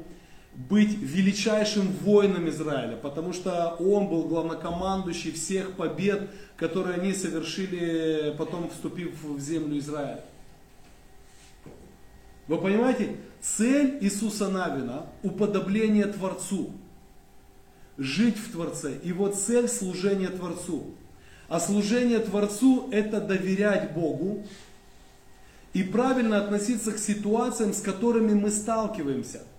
[0.55, 8.69] быть величайшим воином Израиля, потому что он был главнокомандующий всех побед, которые они совершили, потом
[8.71, 10.25] вступив в землю Израиля.
[12.49, 16.73] Вы понимаете, цель Иисуса Навина– уподобление Творцу,
[17.97, 18.99] жить в Творце.
[19.05, 20.95] Его цель– служение Творцу.
[21.53, 24.43] А служение Творцу– это доверять Богу
[25.75, 29.43] и правильно относиться к ситуациям, с которыми мы сталкиваемся–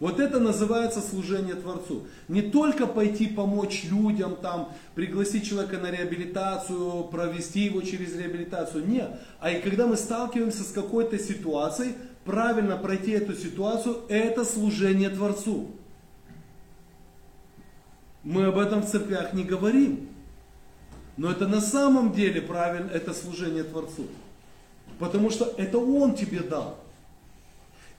[0.00, 2.08] вот это называется служение Творцу.
[2.26, 8.86] Не только пойти помочь людям, там, пригласить человека на реабилитацию, провести его через реабилитацию.
[8.86, 9.18] Нет.
[9.38, 15.70] А и когда мы сталкиваемся с какой-то ситуацией, правильно пройти эту ситуацию, это служение Творцу.
[18.22, 20.10] Мы об этом в церквях не говорим.
[21.16, 24.06] Но это на самом деле правильно, это служение Творцу.
[24.98, 26.78] Потому что это Он тебе дал.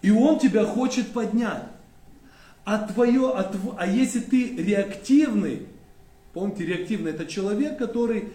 [0.02, 1.64] И Он тебя хочет поднять.
[2.64, 5.68] А, твое, а, тв- а если ты реактивный,
[6.34, 8.30] помните, реактивный это человек, который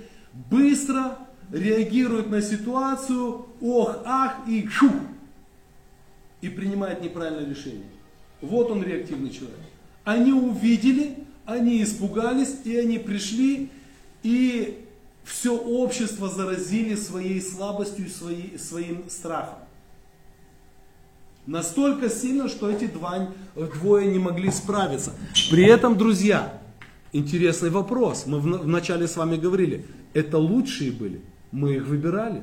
[0.51, 1.19] быстро
[1.53, 4.91] реагирует на ситуацию, ох, ах, и шу,
[6.41, 7.85] и принимает неправильное решение.
[8.41, 9.59] Вот он реактивный человек.
[10.05, 13.71] Они увидели, они испугались, и они пришли,
[14.23, 14.85] и
[15.25, 19.59] все общество заразили своей слабостью и своей, своим страхом.
[21.47, 25.13] Настолько сильно, что эти два, двое не могли справиться.
[25.51, 26.61] При этом, друзья,
[27.13, 28.27] интересный вопрос.
[28.27, 32.43] Мы вначале с вами говорили, это лучшие были, мы их выбирали.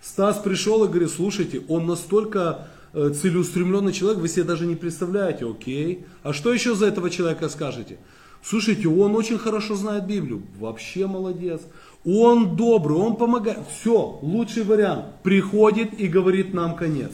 [0.00, 5.48] Стас пришел и говорит, слушайте, он настолько э, целеустремленный человек, вы себе даже не представляете,
[5.48, 6.04] окей.
[6.22, 7.98] А что еще за этого человека скажете?
[8.42, 11.60] Слушайте, он очень хорошо знает Библию, вообще молодец.
[12.04, 13.58] Он добрый, он помогает.
[13.68, 15.06] Все, лучший вариант.
[15.22, 17.12] Приходит и говорит нам конец.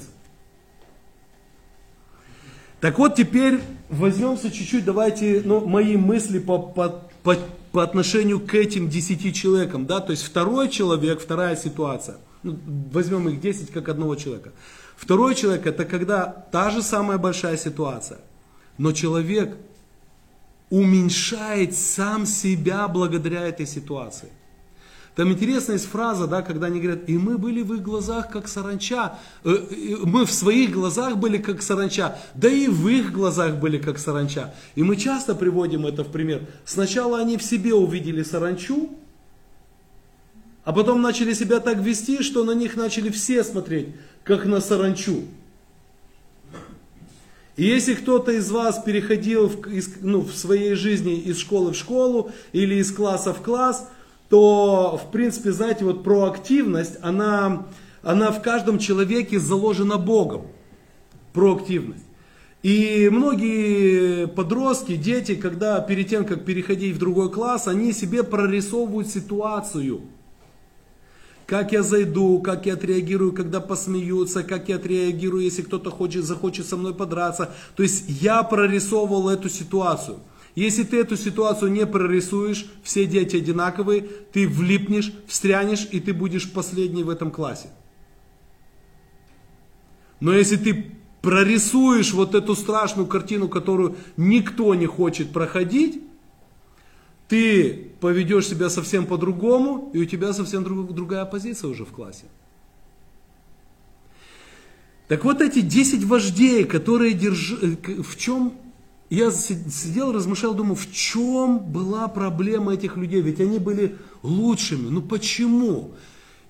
[2.81, 7.37] Так вот, теперь возьмемся чуть-чуть, давайте, ну, мои мысли по, по, по,
[7.73, 12.59] по отношению к этим десяти человекам, да, то есть второй человек, вторая ситуация, ну,
[12.93, 14.53] возьмем их десять как одного человека.
[14.97, 18.19] Второй человек это когда та же самая большая ситуация,
[18.79, 19.57] но человек
[20.71, 24.29] уменьшает сам себя благодаря этой ситуации.
[25.17, 28.49] Там интересная есть фраза, да, когда они говорят, и мы были в их глазах как
[28.49, 29.57] саранча, э,
[30.05, 34.55] мы в своих глазах были как саранча, да и в их глазах были как саранча.
[34.75, 36.43] И мы часто приводим это в пример.
[36.67, 38.91] Сначала они в себе увидели саранчу,
[40.65, 45.25] а потом начали себя так вести, что на них начали все смотреть, как на саранчу.
[47.57, 51.77] И если кто-то из вас переходил в, из, ну, в своей жизни из школы в
[51.77, 53.89] школу или из класса в класс,
[54.29, 57.67] то, в принципе, знаете, вот проактивность, она,
[58.03, 60.49] она в каждом человеке заложена Богом.
[61.33, 62.05] Проактивность.
[62.63, 69.09] И многие подростки, дети, когда перед тем, как переходить в другой класс, они себе прорисовывают
[69.09, 70.03] ситуацию–
[71.47, 76.67] как я зайду, как я отреагирую, когда посмеются, как я отреагирую, если кто-то хочет, захочет
[76.67, 77.55] со мной подраться.
[77.77, 80.19] То есть я прорисовывал эту ситуацию.
[80.57, 86.51] Если ты эту ситуацию не прорисуешь, все дети одинаковые, ты влипнешь, встрянешь, и ты будешь
[86.51, 87.69] последний в этом классе.
[90.19, 96.03] Но если ты прорисуешь вот эту страшную картину, которую никто не хочет проходить,
[97.29, 102.27] ты поведешь себя совсем по-другому, и у тебя совсем друг, другая позиция уже в классе.
[105.09, 108.55] Так вот эти 10 вождей, которые держали, э, в чем,
[109.09, 115.01] я сидел, размышлял, думаю, в чем была проблема этих людей, ведь они были лучшими, ну
[115.01, 115.93] почему?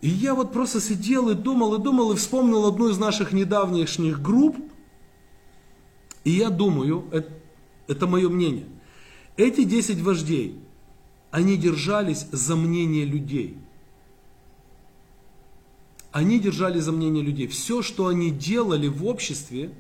[0.01, 4.23] И я вот просто сидел и думал, и думал, и вспомнил одну из наших недавнешних
[4.23, 4.57] групп,
[6.25, 7.31] и я думаю, это,
[7.89, 8.67] это мое мнение,
[9.37, 10.59] эти 10 вождей,
[11.31, 13.59] они держались за мнение людей.
[16.13, 17.47] Они держались за мнение людей.
[17.47, 19.71] Все, что они делали в обществе,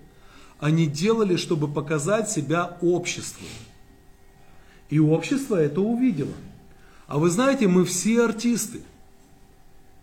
[0.58, 3.46] они делали, чтобы показать себя обществу.
[4.90, 6.34] И общество это увидело.
[7.06, 8.82] А вы знаете, мы все артисты.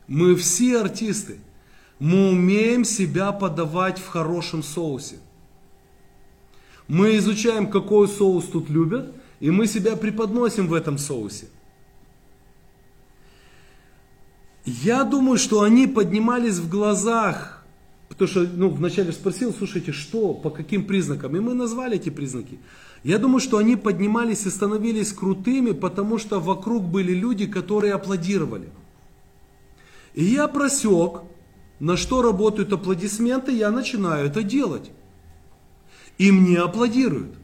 [0.07, 1.39] Мы все артисты.
[1.99, 5.17] Мы умеем себя подавать в хорошем соусе.
[6.87, 11.47] Мы изучаем, какой соус тут любят, и мы себя преподносим в этом соусе.
[14.65, 17.65] Я думаю, что они поднимались в глазах,
[18.07, 21.35] потому что ну, вначале спросил, слушайте, что, по каким признакам?
[21.35, 22.59] И мы назвали эти признаки.
[23.03, 28.69] Я думаю, что они поднимались и становились крутыми, потому что вокруг были люди, которые аплодировали.
[30.13, 31.23] И я просек,
[31.79, 34.91] на что работают аплодисменты, я начинаю это делать.
[36.17, 37.35] И мне аплодируют.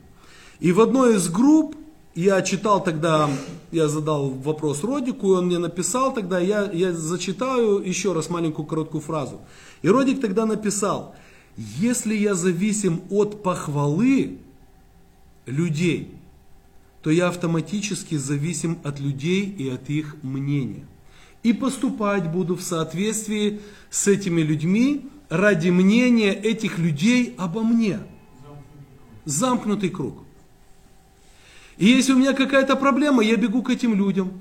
[0.61, 1.75] И в одной из групп
[2.19, 3.29] я читал тогда,
[3.71, 8.99] я задал вопрос Родику, он мне написал тогда, я, я зачитаю еще раз маленькую короткую
[8.99, 9.39] фразу.
[9.83, 11.15] И Родик тогда написал,
[11.55, 14.37] если я зависим от похвалы
[15.45, 16.11] людей,
[17.03, 20.85] то я автоматически зависим от людей и от их мнения.
[21.41, 27.99] И поступать буду в соответствии с этими людьми ради мнения этих людей обо мне.
[29.23, 30.25] Замкнутый круг.
[31.79, 34.33] И если у меня какая-то проблема, я бегу к этим людям.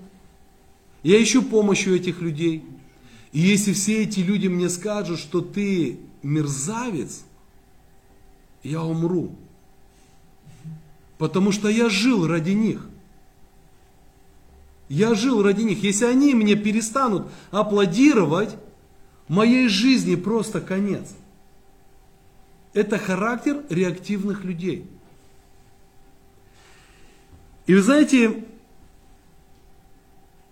[1.04, 2.64] Я ищу помощь у этих людей.
[3.30, 7.22] И если все эти люди мне скажут, что ты мерзавец,
[8.64, 9.36] я умру.
[11.16, 12.88] Потому что я жил ради них.
[14.88, 15.84] Я жил ради них.
[15.84, 18.56] Если они мне перестанут аплодировать,
[19.28, 21.14] моей жизни просто конец.
[22.72, 24.86] Это характер реактивных людей.
[27.68, 28.44] И вы знаете,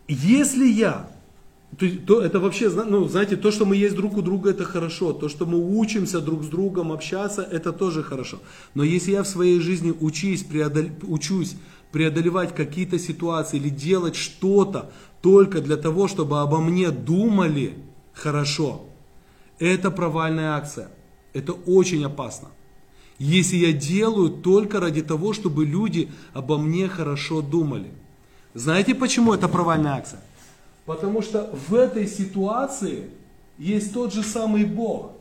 [0.07, 1.11] если я,
[1.79, 5.14] то, то это вообще, ну, знаете, то, что мы есть друг у друга, это хорошо.
[5.14, 8.43] То, что мы учимся друг с другом общаться, это тоже хорошо.
[8.75, 11.57] Но если я в своей жизни учусь, преодол, учусь
[11.91, 14.93] преодолевать какие-то ситуации или делать что-то
[15.23, 17.79] только для того, чтобы обо мне думали
[18.12, 18.85] хорошо,
[19.59, 20.91] это провальная акция.
[21.33, 22.49] Это очень опасно
[23.19, 27.91] если я делаю только ради того, чтобы люди обо мне хорошо думали.
[28.55, 30.21] Знаете, почему это провальная акция?
[30.85, 33.11] Потому что в этой ситуации
[33.59, 35.12] есть тот же самый Бог.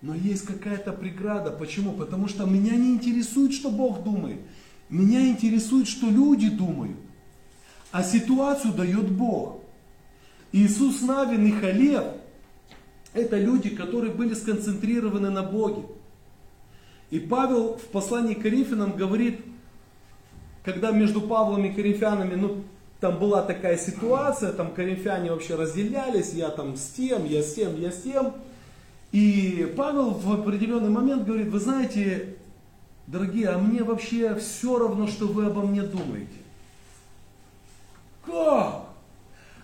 [0.00, 1.50] Но есть какая-то преграда.
[1.50, 1.92] Почему?
[1.92, 4.40] Потому что меня не интересует, что Бог думает.
[4.88, 6.96] Меня интересует, что люди думают.
[7.90, 9.62] А ситуацию дает Бог.
[10.52, 12.04] Иисус Навин и Халев–
[13.12, 15.82] это люди, которые были сконцентрированы на Боге.
[17.10, 19.40] И Павел в послании к Коринфянам говорит,
[20.64, 22.62] когда между Павлом и Коринфянами, ну,
[23.00, 27.80] там была такая ситуация, там коринфяне вообще разделялись, я там с тем, я с тем,
[27.80, 28.34] я с тем.
[29.12, 32.36] И Павел в определенный момент говорит, вы знаете,
[33.06, 36.28] дорогие, а мне вообще все равно, что вы обо мне думаете.
[38.26, 38.88] Как?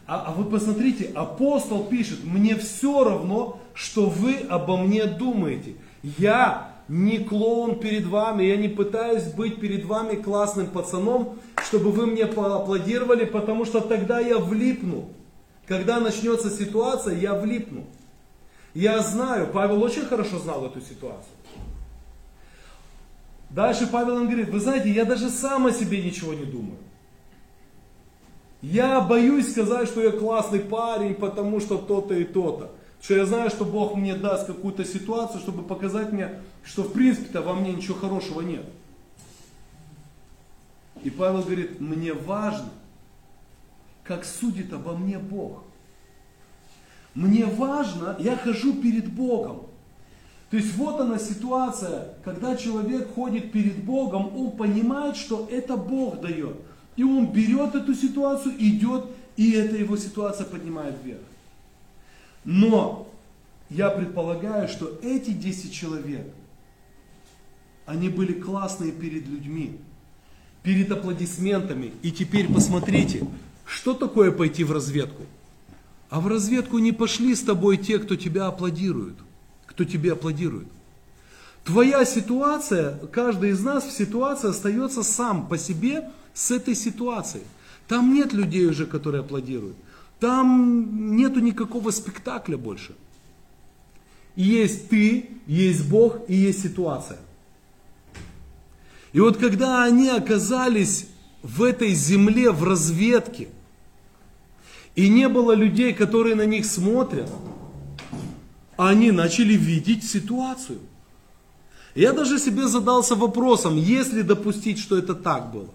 [0.07, 5.75] А, а вы посмотрите, апостол пишет, мне все равно, что вы обо мне думаете.
[6.03, 12.07] Я не клоун перед вами, я не пытаюсь быть перед вами классным пацаном, чтобы вы
[12.07, 15.09] мне поаплодировали, потому что тогда я влипну.
[15.67, 17.87] Когда начнется ситуация, я влипну.
[18.75, 21.33] Я знаю, Павел очень хорошо знал эту ситуацию.
[23.49, 26.79] Дальше Павел он говорит, вы знаете, я даже сам о себе ничего не думаю.
[28.61, 32.73] Я боюсь сказать, что я классный парень, потому что то-то и то-то.
[33.05, 37.43] Что я знаю, что Бог мне даст какую-то ситуацию, чтобы показать мне, что в принципе-то
[37.43, 38.65] во мне ничего хорошего нет.
[41.03, 42.71] И Павел говорит, мне важно,
[44.05, 45.65] как судит обо мне Бог.
[47.15, 49.67] Мне важно, я хожу перед Богом.
[50.51, 56.23] То есть вот она ситуация, когда человек ходит перед Богом, он понимает, что это Бог
[56.23, 56.57] дает.
[56.97, 59.05] И он берет эту ситуацию, идет,
[59.37, 61.21] и эта его ситуация поднимает вверх.
[62.45, 63.09] Но
[63.71, 66.27] я предполагаю, что эти 10 человек,
[67.87, 69.79] они были классные перед людьми,
[70.63, 71.93] перед аплодисментами.
[72.03, 73.27] И теперь посмотрите,
[73.67, 75.23] что такое пойти в разведку?
[76.11, 79.17] А в разведку не пошли с тобой те, кто тебя аплодирует,
[79.67, 80.69] кто тебе аплодирует.
[81.65, 87.45] Твоя ситуация, каждый из нас в ситуации остается сам по себе с этой ситуацией.
[87.89, 89.77] Там нет людей уже, которые аплодируют.
[90.25, 92.95] Там нету никакого спектакля больше.
[94.37, 97.19] Есть ты, есть Бог и есть ситуация.
[99.13, 101.09] И вот когда они оказались
[101.43, 103.49] в этой земле, в разведке,
[104.95, 107.31] и не было людей, которые на них смотрят,
[108.79, 110.79] они начали видеть ситуацию.
[111.95, 115.69] Я даже себе задался вопросом, если допустить, что это так было.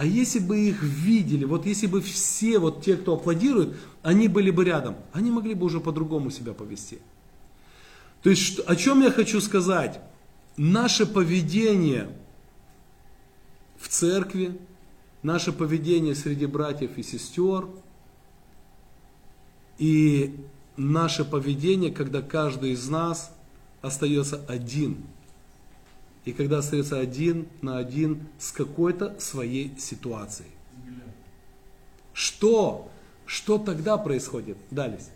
[0.00, 4.50] А если бы их видели, вот если бы все вот те, кто аплодирует, они были
[4.50, 7.00] бы рядом, они могли бы уже по-другому себя повести.
[8.22, 10.00] То есть, о чем я хочу сказать?
[10.56, 12.16] Наше поведение
[13.78, 14.58] в церкви,
[15.22, 17.68] наше поведение среди братьев и сестер
[19.76, 20.34] и
[20.78, 23.34] наше поведение, когда каждый из нас
[23.82, 24.96] остается один–
[26.24, 30.50] и когда остается один на один с какой-то своей ситуацией.
[32.12, 32.90] Что?
[33.24, 34.58] Что тогда происходит?
[34.70, 35.10] Дались.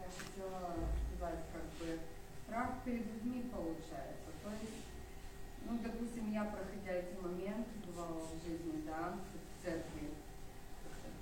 [0.00, 0.74] Я хотела
[1.16, 1.98] сказать, как бы,
[2.44, 4.32] страх перед людьми получается.
[4.42, 4.82] То есть,
[5.68, 10.08] ну, допустим, я, проходя эти моменты, бывало в жизни, да, в церкви,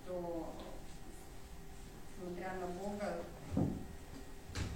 [0.07, 0.55] то,
[2.19, 3.25] смотря на Бога,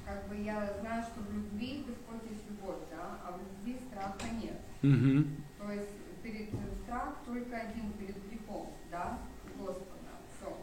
[0.04, 4.26] как бы я знаю, что в любви Господь есть любовь, да, а в любви страха
[4.42, 4.58] нет.
[4.82, 5.24] Угу.
[5.58, 5.90] То есть
[6.22, 6.48] перед
[6.82, 9.18] страх только один перед грехом, да,
[9.58, 10.56] Господа, все.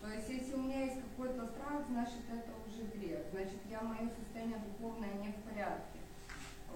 [0.00, 4.10] То есть если у меня есть какой-то страх, значит это уже грех, значит я мое
[4.10, 6.00] состояние духовное не в порядке.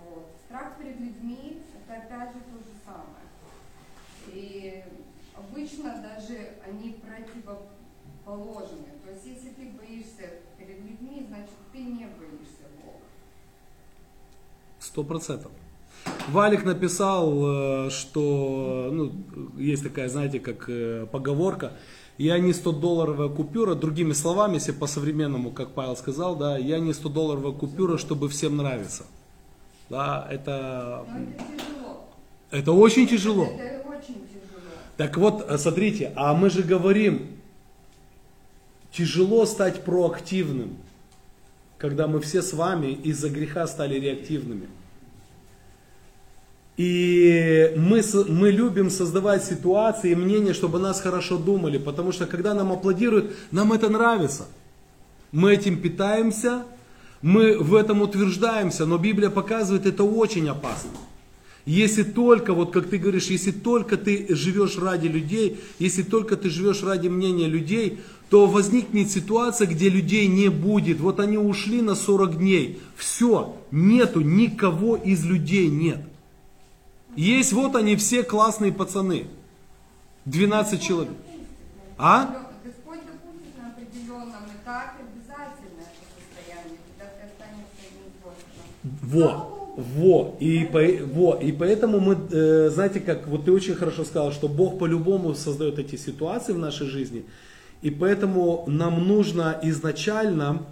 [0.04, 0.30] Вот.
[0.46, 3.26] Страх перед людьми это опять же то же самое.
[4.28, 4.84] И
[5.34, 8.86] обычно даже они противоположны.
[9.04, 13.04] То есть если ты боишься перед людьми, значит ты не боишься Бога.
[14.78, 15.52] Сто процентов.
[16.28, 19.12] Валик написал, э, что ну,
[19.58, 21.72] есть такая, знаете, как э, поговорка,
[22.18, 27.52] я не 100-долларовая купюра, другими словами, если по-современному, как Павел сказал, да, я не 100-долларовая
[27.52, 29.06] купюра, чтобы всем нравиться.
[29.88, 31.04] Да, это,
[32.50, 33.44] это очень тяжело.
[33.44, 34.60] Это очень тяжело.
[34.96, 37.38] Так вот, э, смотрите, а мы же говорим,
[38.92, 40.76] тяжело стать проактивным,
[41.78, 44.68] когда мы все с вами из-за греха стали реактивными.
[46.80, 52.54] И мы, мы любим создавать ситуации и мнения, чтобы нас хорошо думали, потому что когда
[52.54, 54.46] нам аплодируют, нам это нравится.
[55.30, 56.62] Мы этим питаемся,
[57.20, 60.92] мы в этом утверждаемся, но Библия показывает, это очень опасно.
[61.66, 66.48] Если только, вот как ты говоришь, если только ты живешь ради людей, если только ты
[66.48, 68.00] живешь ради мнения людей,
[68.30, 70.98] то возникнет ситуация, где людей не будет.
[70.98, 72.80] Вот они ушли на 40 дней.
[72.96, 76.00] Все, нету, никого из людей нет.
[77.16, 79.26] Есть вот они все классные пацаны.
[80.26, 81.12] 12 человек.
[81.98, 82.46] А?
[89.02, 90.80] Во, во, и, по,
[91.12, 95.34] во, и поэтому мы, э, знаете, как, вот ты очень хорошо сказал, что Бог по-любому
[95.34, 97.24] создает эти ситуации в нашей жизни,
[97.82, 100.62] и поэтому нам нужно изначально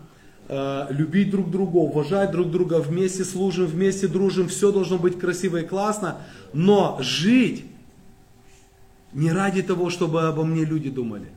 [0.49, 5.67] любить друг друга, уважать друг друга, вместе служим, вместе дружим, все должно быть красиво и
[5.67, 6.23] классно,
[6.55, 7.67] но жить
[9.13, 11.31] не ради того, чтобы обо мне люди думали.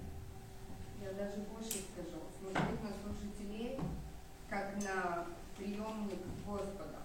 [1.02, 2.20] Я даже больше скажу.
[2.40, 3.80] Смотреть на служителей,
[4.50, 5.26] как на
[5.58, 7.00] приемник Господа,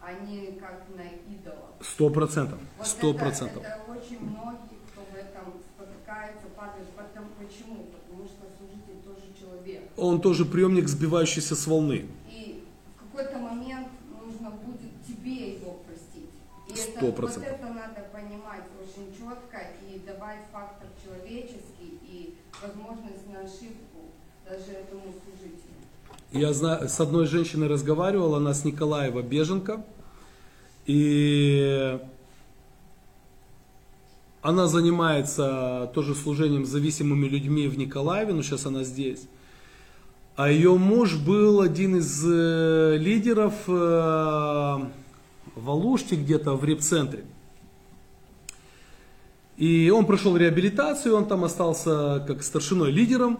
[0.00, 1.70] а не как на идола.
[1.80, 3.64] Сто процентов, сто процентов.
[3.64, 6.88] Это очень многие, кто в этом спотыкается, падают.
[6.90, 7.86] Потому, почему?
[7.90, 9.85] Потому что служитель тоже человек.
[9.96, 12.06] Он тоже приемник, сбивающийся с волны.
[12.30, 12.62] И
[12.96, 13.88] в какой-то момент
[14.22, 16.30] нужно будет тебе его простить.
[16.68, 23.26] И это, Сто вот это надо понимать очень четко и давать фактор человеческий и возможность
[23.32, 24.10] на ошибку
[24.44, 25.76] даже этому служителю.
[26.32, 29.84] Я знаю, с одной женщиной разговаривал, она с Николаева беженка.
[30.84, 31.98] И
[34.42, 39.26] она занимается тоже служением зависимыми людьми в Николаеве, но сейчас она здесь.
[40.36, 47.24] А ее муж был один из э, лидеров э, в Алуште где-то в репцентре.
[49.56, 53.38] И он прошел реабилитацию, он там остался как старшиной лидером.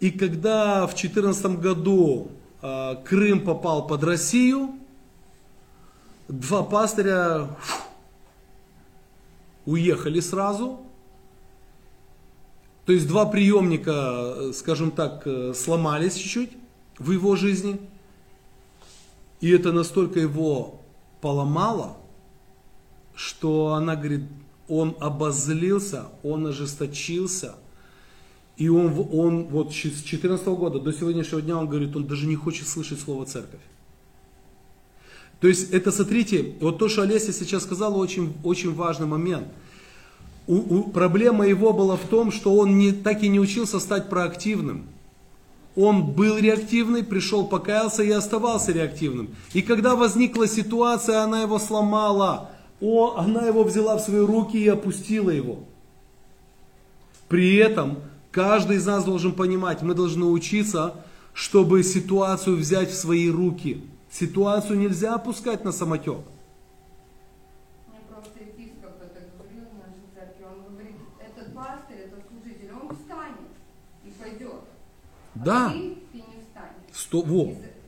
[0.00, 4.74] И когда в 2014 году э, Крым попал под Россию,
[6.26, 7.82] два пастыря фу,
[9.66, 10.80] уехали сразу.
[12.88, 16.52] То есть два приемника, э, скажем так, э, сломались чуть-чуть
[16.98, 17.78] в его жизни.
[19.42, 20.80] И это настолько его
[21.20, 21.98] поломало,
[23.14, 24.22] что она говорит,
[24.68, 27.56] он обозлился, он ожесточился.
[28.56, 32.36] И он, он вот с 2014 года до сегодняшнего дня, он говорит, он даже не
[32.36, 33.60] хочет слышать слово церковь.
[35.40, 39.46] То есть это, смотрите, вот то, что Олеся сейчас сказала, очень, очень важный момент.
[40.48, 44.08] У- у- проблема его была в том, что он не, так и не учился стать
[44.08, 44.86] проактивным.
[45.76, 49.28] Он был реактивный, пришел, покаялся и оставался реактивным.
[49.52, 52.50] И когда возникла ситуация, она его сломала.
[52.80, 55.60] О, она его взяла в свои руки и опустила его.
[57.28, 57.98] При этом
[58.32, 60.94] каждый из нас должен понимать, мы должны учиться,
[61.34, 63.84] чтобы ситуацию взять в свои руки.
[64.10, 66.18] Ситуацию нельзя опускать на самотек.
[67.88, 70.44] Мне просто епископ это говорил в нашей церкви.
[70.44, 73.50] Он говорит, этот пастырь, этот служитель, он встанет
[74.04, 74.62] и пойдет.
[75.34, 75.70] А Да.
[75.70, 76.92] ты, ты не встанешь.
[76.92, 77.44] Сто, во.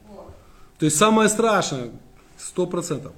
[0.09, 0.35] Вот.
[0.79, 1.91] То есть самое страшное,
[2.37, 3.13] сто процентов.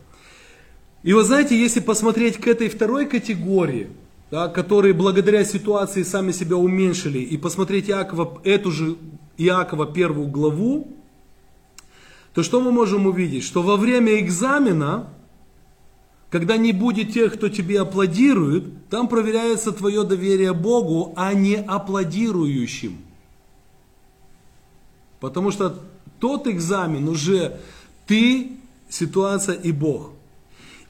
[1.03, 3.91] И вы знаете, если посмотреть к этой второй категории,
[4.31, 8.97] да, которые благодаря ситуации сами себя уменьшили, и посмотреть Иакова, эту же
[9.37, 10.89] Иакова первую главу,
[12.35, 13.45] то что мы можем увидеть?
[13.45, 15.09] Что во время экзамена,
[16.33, 22.97] когда не будет тех, кто тебе аплодирует, там проверяется твое доверие Богу, а не аплодирующим.
[25.21, 25.79] Потому что
[26.21, 27.61] тот экзамен уже
[28.07, 28.53] ты,
[28.89, 30.13] ситуация и Бог.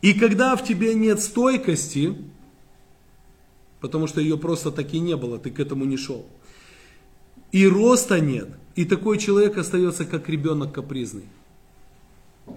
[0.01, 2.17] И когда в тебе нет стойкости,
[3.81, 6.25] потому что ее просто таки не было, ты к этому не шел,
[7.51, 11.25] и роста нет, и такой человек остается как ребенок капризный.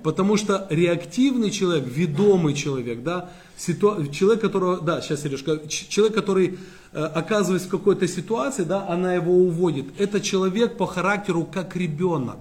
[0.04, 4.08] Потому что реактивный человек, ведомый человек, да, ситу...
[4.08, 6.60] человек, которого, да, сейчас, Сережка, человек, который
[6.94, 9.86] э, оказывается в какой-то ситуации, да, она его уводит.
[10.00, 12.38] Это человек по характеру как ребенок.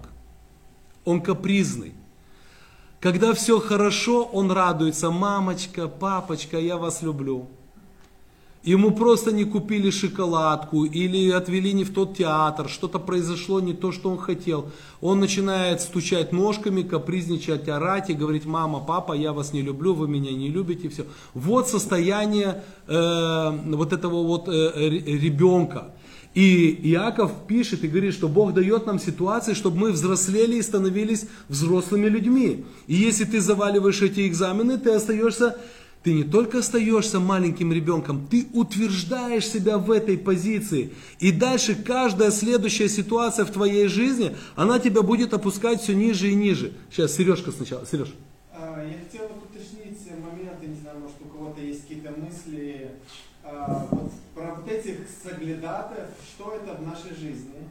[1.05, 1.94] Он капризный.
[3.00, 7.48] Когда все хорошо, он радуется, мамочка, папочка, я вас люблю.
[8.65, 13.93] Ему просто не купили шоколадку или отвели не в тот театр, что-то произошло не то,
[13.93, 14.71] что он хотел.
[15.03, 20.09] Он начинает стучать ножками, капризничать, орать и говорить, мама, папа, я вас не люблю, вы
[20.09, 21.05] меня не любите, все.
[21.35, 25.93] Вот состояние э, вот этого вот э, ре- ребенка.
[26.33, 31.27] И Иаков пишет и говорит, что Бог дает нам ситуации, чтобы мы взрослели и становились
[31.49, 32.65] взрослыми людьми.
[32.87, 35.57] И если ты заваливаешь эти экзамены, ты остаешься,
[36.05, 40.92] ты не только остаешься маленьким ребенком, ты утверждаешь себя в этой позиции.
[41.18, 46.34] И дальше каждая следующая ситуация в твоей жизни, она тебя будет опускать все ниже и
[46.34, 46.74] ниже.
[46.90, 47.86] Сейчас, Сережка сначала.
[47.86, 48.14] Сереж.
[48.52, 49.98] А, Я хотел уточнить,
[51.32, 52.90] кого-то есть какие-то мысли
[53.42, 57.68] а, вот, про вот этих соглядатаев, что это в нашей жизни.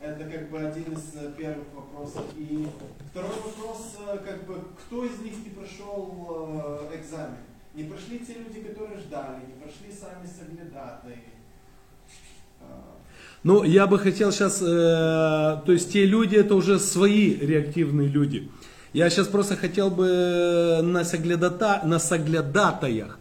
[0.00, 2.24] Это как бы один из э, первых вопросов.
[2.36, 2.66] И
[3.12, 7.36] второй вопрос, э, как бы, кто из них не прошел э, экзамен?
[7.74, 11.18] Не прошли те люди, которые ждали, не прошли сами соглядатые.
[12.60, 12.96] А,
[13.44, 18.50] Ну, я бы хотел сейчас, то есть те люди, это уже свои реактивные люди.
[18.92, 23.18] Я сейчас просто хотел бы на, соглядата, на соглядатаях.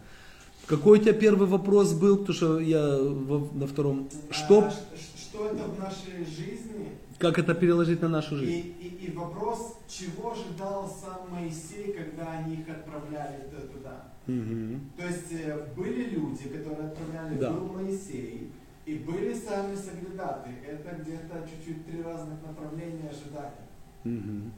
[0.67, 4.09] Какой у тебя первый вопрос был, потому что я во- на втором.
[4.31, 4.71] Что, а,
[5.17, 6.89] что это в нашей жизни?
[7.19, 8.73] как это переложить на нашу И, жизнь?
[8.81, 13.43] и, и вопрос, чего ожидал сам Моисей, когда они их отправляли
[13.73, 14.10] туда?
[14.27, 14.91] Мгм.
[14.97, 17.51] То есть э, были люди, которые отправляли, Да.
[17.51, 18.49] был Моисей,
[18.85, 20.49] и были сами соглядаты.
[20.67, 23.67] Это где-то чуть-чуть три разных направления ожидания.
[24.03, 24.51] Мгм.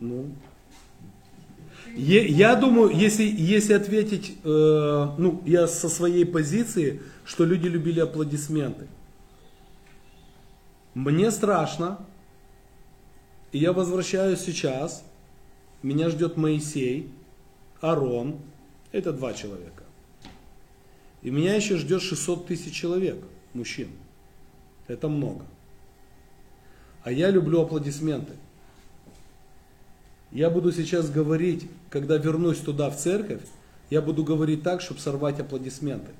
[0.00, 0.30] Ну,
[1.94, 8.00] Е- я думаю, если, если ответить, э, ну, я со своей позиции, что люди любили
[8.00, 8.86] аплодисменты.
[10.94, 11.98] Мне страшно,
[13.52, 15.04] и я возвращаюсь сейчас,
[15.82, 17.10] меня ждет Моисей,
[17.80, 18.38] Арон,
[18.92, 19.84] это два человека.
[21.22, 23.22] И меня еще ждет 600 тысяч человек,
[23.52, 23.88] мужчин.
[24.88, 25.44] Это много.
[27.04, 28.32] А я люблю аплодисменты.
[30.30, 33.42] Я буду сейчас говорить, когда вернусь туда в церковь,
[33.90, 36.12] я буду говорить так, чтобы сорвать аплодисменты.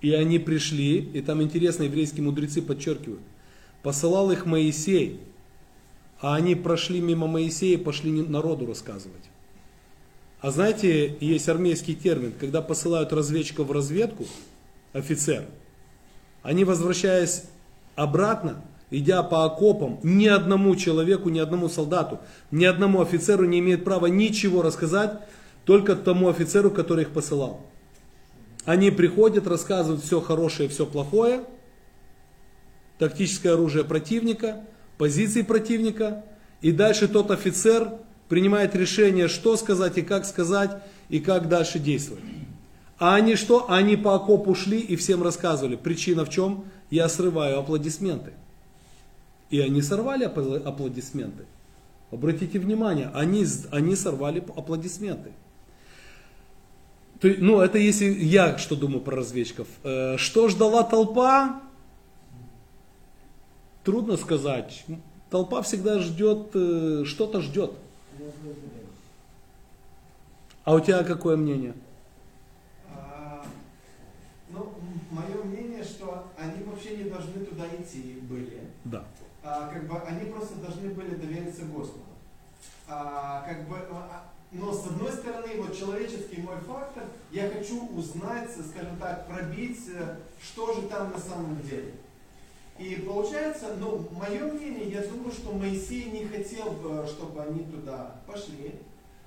[0.00, 3.22] И они пришли, и там интересно, еврейские мудрецы подчеркивают,
[3.88, 5.18] посылал их Моисей,
[6.20, 9.30] а они прошли мимо Моисея и пошли народу рассказывать.
[10.42, 14.26] А знаете, есть армейский термин, когда посылают разведчиков в разведку,
[14.92, 15.46] офицер,
[16.42, 17.44] они, возвращаясь
[17.96, 22.20] обратно, идя по окопам, ни одному человеку, ни одному солдату,
[22.50, 25.18] ни одному офицеру не имеет права ничего рассказать,
[25.64, 27.62] только тому офицеру, который их посылал.
[28.66, 31.40] Они приходят, рассказывают все хорошее, все плохое,
[32.98, 34.64] тактическое оружие противника,
[34.96, 36.24] позиции противника,
[36.60, 37.92] и дальше тот офицер
[38.28, 42.24] принимает решение, что сказать и как сказать, и как дальше действовать.
[42.98, 43.70] А они что?
[43.70, 45.76] Они по окопу шли и всем рассказывали.
[45.76, 46.64] Причина в чем?
[46.90, 48.32] Я срываю аплодисменты.
[49.50, 51.46] И они сорвали апл- аплодисменты.
[52.10, 55.30] Обратите внимание, они, они сорвали аплодисменты.
[57.20, 59.66] То ну, это если я что думаю про разведчиков.
[59.82, 61.62] Э, Что ждала толпа?
[63.88, 64.84] Трудно сказать.
[65.30, 67.72] Толпа всегда ждет, э, что-то ждет.
[70.64, 71.72] А у тебя какое мнение?
[72.94, 73.46] А,
[74.50, 74.74] ну,
[75.10, 78.60] мое мнение, что они вообще не должны туда идти были.
[78.84, 79.04] Да.
[79.42, 82.04] А, как бы они просто должны были довериться Господу.
[82.88, 88.50] А, как бы, а, но с одной стороны, вот человеческий мой фактор, я хочу узнать,
[88.50, 91.94] скажем так, пробить, э, что же там на самом деле.
[92.78, 98.14] И получается, ну, мое мнение, я думаю, что Моисей не хотел, бы, чтобы они туда
[98.24, 98.74] пошли,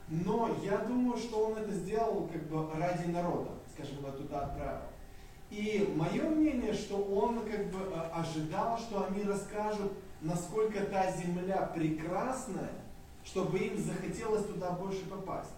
[0.07, 4.81] но я думаю, что он это сделал как бы ради народа, скажем, его туда отправил.
[5.49, 9.91] И мое мнение, что он как бы э, ожидал, что они расскажут,
[10.21, 12.71] насколько та земля прекрасная,
[13.25, 15.51] чтобы им захотелось туда больше попасть.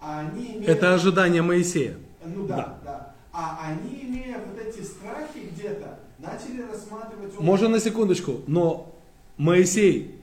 [0.00, 0.68] А они имеют...
[0.68, 1.98] Это ожидание Моисея.
[2.24, 2.78] Ну да, Да.
[2.84, 3.14] да.
[3.32, 7.38] А они, имея вот эти страхи где-то, начали рассматривать...
[7.40, 8.94] Можно на секундочку, но
[9.36, 10.14] Моисей,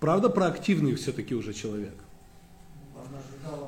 [0.00, 1.94] правда, проактивный все-таки уже человек?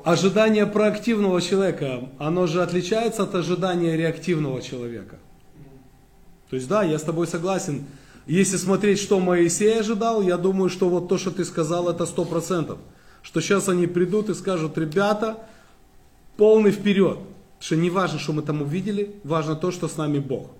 [0.03, 5.17] Ожидание проактивного человека, оно же отличается от ожидания реактивного человека.
[6.49, 7.85] То есть да, я с тобой согласен.
[8.27, 12.25] Если смотреть, что Моисей ожидал, я думаю, что вот то, что ты сказал, это сто
[12.25, 12.77] процентов.
[13.23, 15.39] Что сейчас они придут и скажут, ребята,
[16.37, 17.19] полный вперед.
[17.59, 20.51] Что не важно, что мы там увидели, важно то, что с нами Бог.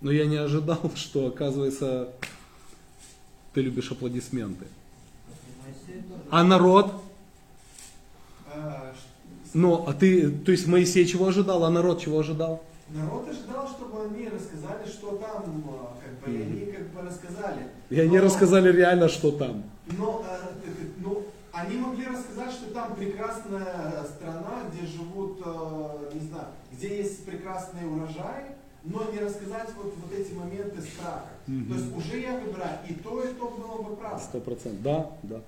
[0.00, 2.08] Но я не ожидал, что оказывается
[3.52, 4.66] ты любишь аплодисменты.
[6.30, 6.92] А народ?
[9.52, 12.62] Ну, а ты, то есть Моисей чего ожидал, а народ чего ожидал?
[12.90, 17.66] Народ ожидал, чтобы они рассказали, что там, а, как бы, и они как бы рассказали.
[17.88, 19.64] И они Но- рассказали реально, что там.
[19.98, 26.20] Но, э, э, ну, они могли рассказать, что там прекрасная страна, где живут, э, не
[26.28, 31.28] знаю, где есть прекрасный урожай, но не рассказать вот, вот эти моменты страха.
[31.46, 31.68] Мгм.
[31.68, 34.22] То есть уже я выбираю, и то, и то было бы правда.
[34.22, 34.82] Сто процентов.
[34.82, 35.40] Да, да.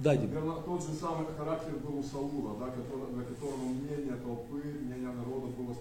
[0.00, 0.14] Да.
[0.14, 5.10] Наверное, тот же самый характер был у Саула, да, который, для которого мнение толпы, мнение
[5.12, 5.76] народа было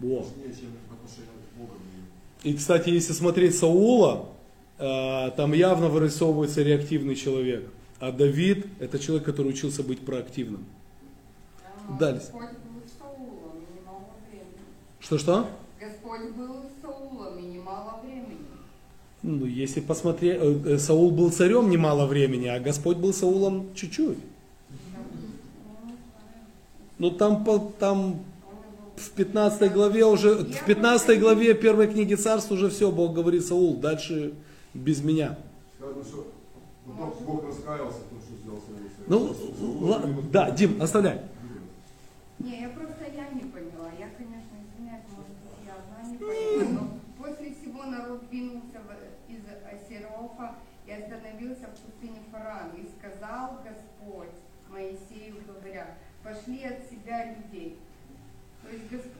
[0.00, 0.22] Во.
[0.22, 1.74] важнее, чем отношение к Богу.
[2.42, 4.26] И, кстати, если смотреть Саула,
[4.78, 7.70] э, там явно вырисовывается реактивный человек.
[8.00, 10.64] А Давид это человек, который учился быть проактивным.
[11.86, 12.26] А, Дальше.
[12.32, 14.64] Господь был с Саулом, и немало времени.
[15.00, 15.46] Что-что?
[15.80, 18.36] Господь был с Саулом, и немало времени.
[19.22, 24.18] Ну, если посмотреть, э, э, Саул был царем немало времени, а Господь был Саулом чуть-чуть.
[26.98, 28.20] Ну там, по- там
[28.96, 33.76] в 15 главе уже, в 15 главе первой книги царств уже все, Бог говорит Саул,
[33.76, 34.34] дальше
[34.74, 35.38] без меня.
[35.78, 36.26] Что
[36.86, 38.60] потом Бог раскаялся что сделал.
[39.06, 41.20] Ну, да, Дим, оставляй.
[42.38, 43.88] Не, я просто я не поняла.
[43.98, 46.49] Я, конечно, извиняюсь, может быть, я одна не поняла, но
[47.18, 48.78] после всего народ двинулся
[49.28, 50.54] из Асерофа
[50.86, 52.70] и остановился в пустыне Фаран.
[52.76, 54.34] И сказал Господь
[54.70, 57.76] Моисею, говоря, пошли от себя людей.
[58.62, 59.10] То есть Господь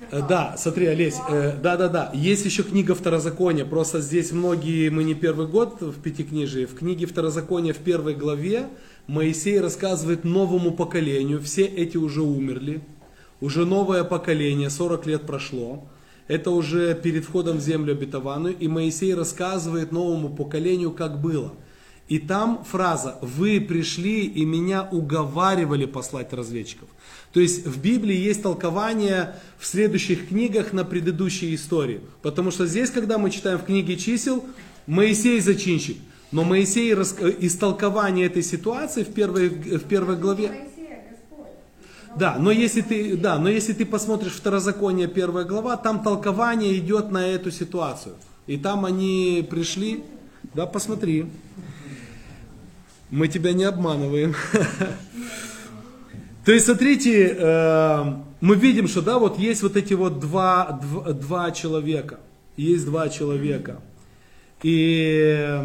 [0.00, 5.04] Э, сказал, Да, смотри, Олесь, э, да-да-да, есть еще книга Второзакония, просто здесь многие, мы
[5.04, 8.68] не первый год в Пятикнижии, в книге Второзакония в первой главе
[9.06, 12.80] Моисей рассказывает новому поколению, все эти уже умерли,
[13.40, 15.84] уже новое поколение, 40 лет прошло,
[16.28, 21.54] это уже перед входом в землю обетованную, и Моисей рассказывает новому поколению, как было.
[22.08, 26.88] И там фраза «Вы пришли и меня уговаривали послать разведчиков».
[27.32, 32.00] То есть в Библии есть толкование в следующих книгах на предыдущие истории.
[32.22, 34.44] Потому что здесь, когда мы читаем в книге чисел,
[34.86, 35.98] Моисей зачинщик.
[36.32, 40.67] Но Моисей рас- э, из толкования этой ситуации в первой, в первой главе...
[42.16, 47.10] Да, но если ты, да, но если ты посмотришь Второзаконие, первая глава, там толкование идет
[47.10, 48.14] на эту ситуацию.
[48.46, 50.02] И там они пришли,
[50.54, 51.26] да, посмотри.
[53.10, 54.34] Мы тебя не обманываем.
[56.44, 58.04] То есть, смотрите, э,
[58.40, 62.20] мы видим, что, да, вот есть вот эти вот два, дв- два человека.
[62.56, 63.80] Есть два человека.
[64.62, 65.60] И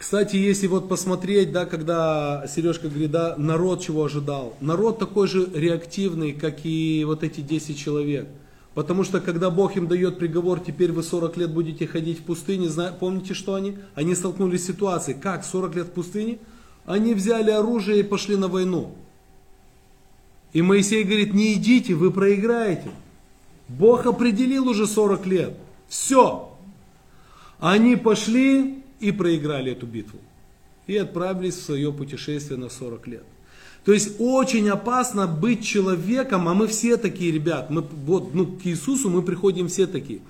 [0.00, 4.56] кстати, если вот посмотреть, да, когда Сережка говорит, да, народ чего ожидал.
[4.62, 8.26] Народ такой же реактивный, как и вот эти 10 человек.
[8.72, 12.70] Потому что когда Бог им дает приговор, теперь вы 40 лет будете ходить в пустыне,
[12.98, 13.76] помните, что они?
[13.94, 16.38] Они столкнулись с ситуацией, как 40 лет в пустыне?
[16.86, 18.94] Они взяли оружие и пошли на войну.
[20.54, 22.90] И Моисей говорит, не идите, вы проиграете.
[23.68, 25.58] Бог определил уже 40 лет.
[25.90, 26.56] Все.
[27.58, 30.18] Они пошли и проиграли эту битву.
[30.86, 33.24] И отправились в свое путешествие на 40 лет.
[33.84, 38.66] То есть очень опасно быть человеком, а мы все такие, ребят, мы, вот, ну, к
[38.66, 40.20] Иисусу мы приходим все такие.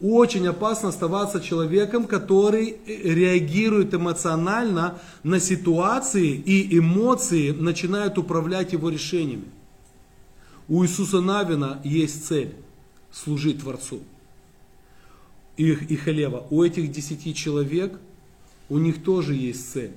[0.00, 8.88] Очень опасно оставаться человеком, который э, реагирует эмоционально на ситуации и эмоции начинают управлять его
[8.88, 9.44] решениями.
[10.68, 12.54] У Иисуса Навина есть цель–
[13.12, 14.00] служить Творцу.
[15.56, 17.98] И, и Халева, у этих десяти человек,
[18.72, 19.92] у них тоже есть цель.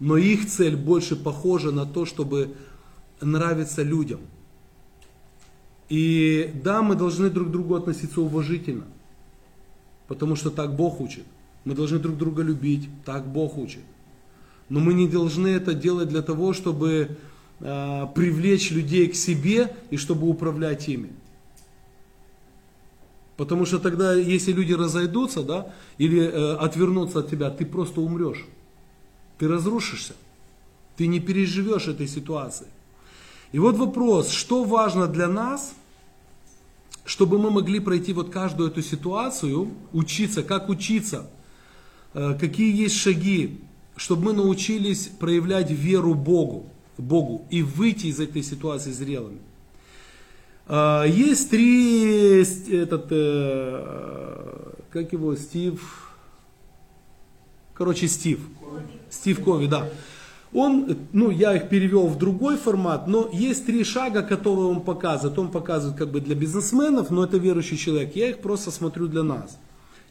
[0.00, 2.56] Но их цель больше похожа на то, чтобы
[3.20, 4.18] нравиться людям.
[5.88, 8.84] И да, мы должны друг к другу относиться уважительно,
[10.08, 11.22] потому что так Бог учит.
[11.64, 13.84] Мы должны друг друга любить, так Бог учит.
[14.68, 17.16] Но мы не должны это делать для того, чтобы
[17.60, 21.10] э, привлечь людей к себе и чтобы управлять ими.
[23.36, 28.44] Потому что тогда, если люди разойдутся, да, или э, отвернутся от тебя, ты просто умрешь.
[29.38, 30.14] Ты разрушишься.
[30.96, 32.66] Ты не переживешь этой ситуации.
[33.50, 35.74] И вот вопрос, что важно для нас,
[37.04, 41.28] чтобы мы могли пройти вот каждую эту ситуацию, учиться, как учиться,
[42.14, 43.60] э, какие есть шаги,
[43.96, 46.66] чтобы мы научились проявлять веру Богу,
[46.98, 49.40] Богу и выйти из этой ситуации зрелыми.
[50.66, 56.12] А, Есть три, этот, э, как его, Стив,
[57.74, 58.40] короче, Стив,
[59.10, 59.88] Стив Кови, да.
[60.54, 65.36] Он, ну, я их перевел в другой формат, но есть три шага, которые он показывает.
[65.36, 68.14] Он показывает как бы для бизнесменов, но это верующий человек.
[68.14, 69.58] Я их просто смотрю для нас.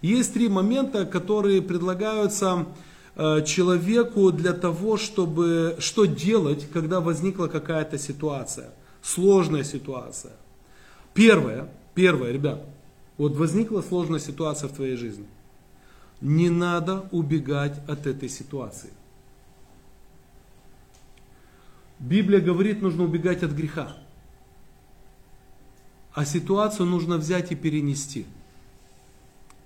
[0.01, 2.65] Есть три момента, которые предлагаются
[3.15, 10.33] э, человеку для того, чтобы что делать, когда возникла какая-то ситуация, сложная ситуация.
[11.13, 12.63] Первое, первое, ребят,
[13.17, 15.27] вот возникла сложная ситуация в твоей жизни.
[16.21, 18.89] Не надо убегать от этой ситуации.
[21.99, 23.95] Библия говорит, нужно убегать от греха.
[26.13, 28.25] А ситуацию нужно взять и перенести.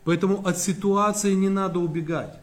[0.04, 2.40] Поэтому от ситуации не надо убегать.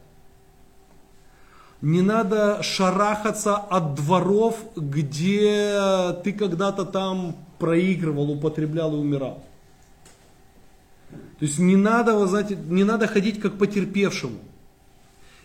[1.80, 9.44] Не надо шарахаться от дворов, где ты когда-то там проигрывал, употреблял и умирал.
[11.38, 14.38] То есть не надо, знаете, не надо ходить как потерпевшему.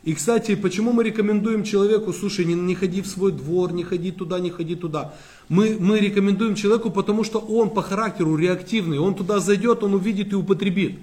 [0.03, 4.11] И, кстати, почему мы рекомендуем человеку, слушай, не, не ходи в свой двор, не ходи
[4.11, 5.13] туда, не ходи туда.
[5.49, 10.31] Мы, мы рекомендуем человеку, потому что он по характеру реактивный, он туда зайдет, он увидит
[10.31, 10.99] и употребит.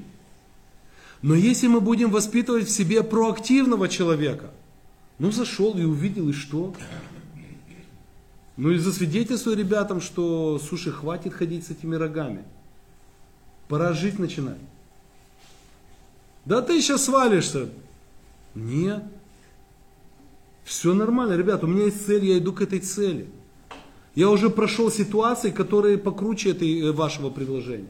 [1.20, 4.50] Но если мы будем воспитывать в себе проактивного человека,
[5.18, 6.74] ну зашел и увидел, и что?
[8.56, 12.44] Ну и засвидетельствуй ребятам, что, слушай, хватит ходить с этими рогами.
[13.68, 14.58] Пора жить начинать.
[16.44, 17.68] Да ты сейчас свалишься.
[18.54, 19.02] Нет.
[20.64, 23.28] Все нормально, ребят, у меня есть цель, я иду к этой цели.
[24.16, 27.86] Я уже прошел ситуации, которые покруче этой э, вашего предложения.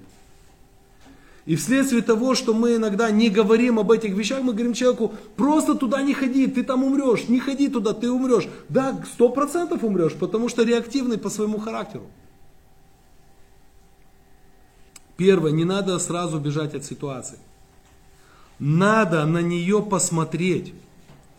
[1.47, 5.77] И вследствие того, что мы иногда не говорим об этих вещах, мы говорим человеку, просто
[5.77, 8.49] туда не ходи, ты там умрешь, не ходи туда, ты умрешь.
[8.69, 12.07] Да, сто процентов умрешь, потому что реактивный по своему характеру.
[15.17, 17.39] Первое, не надо сразу бежать от ситуации.
[18.59, 20.75] Надо на нее посмотреть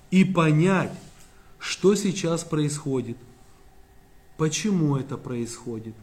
[0.10, 0.94] и понять,
[1.60, 3.18] что сейчас происходит,
[4.38, 5.96] почему это происходит.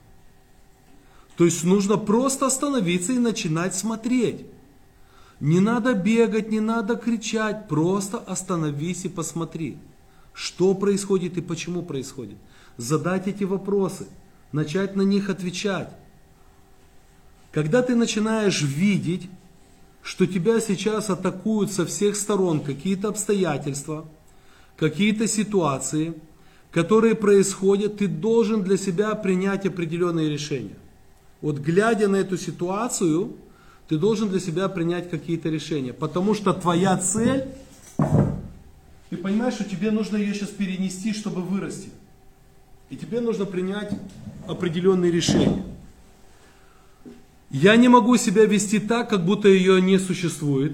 [1.37, 4.47] То есть нужно просто остановиться и начинать смотреть.
[5.41, 9.79] Не надо бегать, не надо кричать, просто остановись и посмотри,
[10.33, 12.37] что происходит и почему происходит.
[12.77, 14.07] Задать эти вопросы,
[14.53, 15.91] начать на них отвечать.
[17.53, 19.29] Когда ты начинаешь видеть,
[20.03, 24.07] что тебя сейчас атакуют со всех сторон какие-то обстоятельства,
[24.77, 26.15] какие-то ситуации,
[26.71, 30.77] которые происходят, ты должен для себя принять определенные решения.
[31.45, 33.37] Вот глядя на эту ситуацию,
[33.87, 35.93] ты должен для себя принять какие-то решения.
[35.93, 37.45] Потому что твоя цель,
[39.11, 41.91] ты понимаешь, что тебе нужно ее сейчас перенести, чтобы вырасти.
[42.89, 43.91] И тебе нужно принять
[44.49, 45.63] определенные решения.
[47.51, 50.73] Я не могу себя вести так, как будто ее не существует.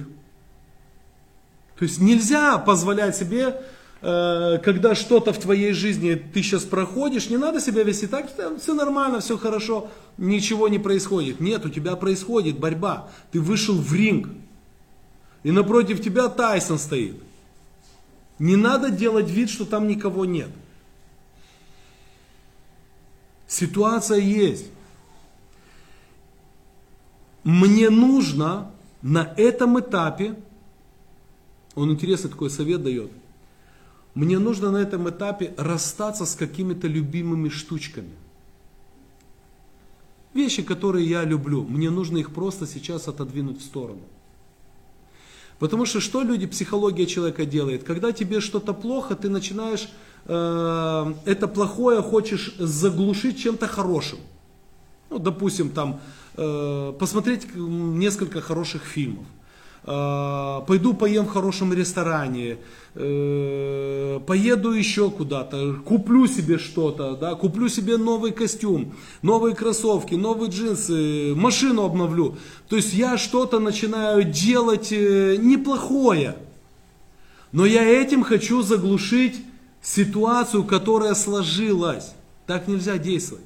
[1.80, 3.60] То есть нельзя позволять себе
[4.00, 9.20] когда что-то в твоей жизни ты сейчас проходишь, не надо себя вести так, все нормально,
[9.20, 11.40] все хорошо, ничего не происходит.
[11.40, 13.10] Нет, у тебя происходит борьба.
[13.30, 14.28] Ты вышел в ринг,
[15.42, 17.16] и напротив тебя Тайсон стоит.
[18.38, 20.48] Не надо делать вид, что там никого нет.
[23.46, 24.66] Ситуация есть.
[27.44, 28.70] Мне нужно
[29.02, 30.36] на этом этапе,
[31.74, 33.10] он интересный такой совет дает,
[34.20, 38.10] мне нужно на этом этапе расстаться с какими-то любимыми штучками.
[40.34, 44.02] Вещи, которые я люблю, мне нужно их просто сейчас отодвинуть в сторону.
[45.58, 47.82] Потому что что люди, психология человека делает?
[47.84, 49.88] Когда тебе что-то плохо, ты начинаешь
[50.26, 54.18] э, это плохое хочешь заглушить чем-то хорошим.
[55.08, 55.98] Ну, допустим, там
[56.36, 59.24] э, посмотреть несколько хороших фильмов.
[59.84, 62.58] Э, пойду поем в хорошем ресторане,
[62.94, 70.50] э, поеду еще куда-то, куплю себе что-то, да, куплю себе новый костюм, новые кроссовки, новые
[70.50, 72.36] джинсы, машину обновлю.
[72.68, 76.36] То есть я что-то начинаю делать э, неплохое,
[77.50, 79.36] но я этим хочу заглушить
[79.80, 82.12] ситуацию, которая сложилась.
[82.46, 83.44] Так нельзя действовать.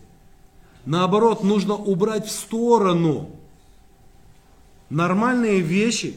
[0.84, 3.30] Наоборот, нужно убрать в сторону
[4.90, 6.16] нормальные вещи,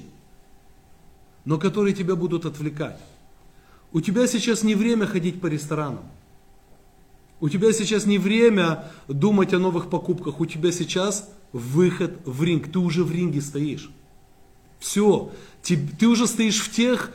[1.48, 3.00] но которые тебя будут отвлекать.
[3.93, 6.04] У тебя сейчас не время ходить по ресторанам.
[7.39, 10.41] У тебя сейчас не время думать о новых покупках.
[10.41, 12.70] У тебя сейчас выход в ринг.
[12.70, 13.89] Ты уже в ринге стоишь.
[14.80, 15.32] Все.
[15.64, 17.12] Ты, ты уже стоишь в тех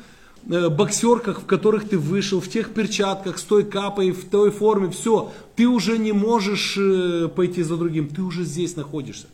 [0.49, 4.91] э, боксерках, в которых ты вышел, в тех перчатках, с той капой, в той форме.
[4.91, 5.31] Все.
[5.57, 8.09] Ты уже не можешь э, пойти за другим.
[8.09, 9.27] Ты уже здесь находишься.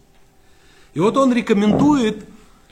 [0.95, 2.25] И вот он рекомендует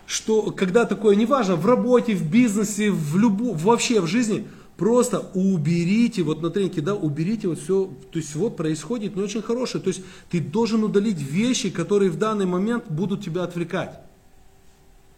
[0.07, 4.47] что когда такое, неважно, в работе, в бизнесе, в любу, вообще в жизни,
[4.77, 9.43] просто уберите, вот на тренинге, да, уберите вот все, то есть вот происходит не очень
[9.43, 14.01] хорошее, то есть ты должен удалить вещи, которые в данный момент будут тебя отвлекать.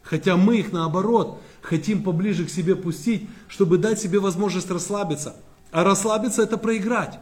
[0.03, 5.37] Хотя мы их наоборот хотим поближе к себе пустить, чтобы дать себе возможность расслабиться.
[5.71, 7.19] А расслабиться это проиграть.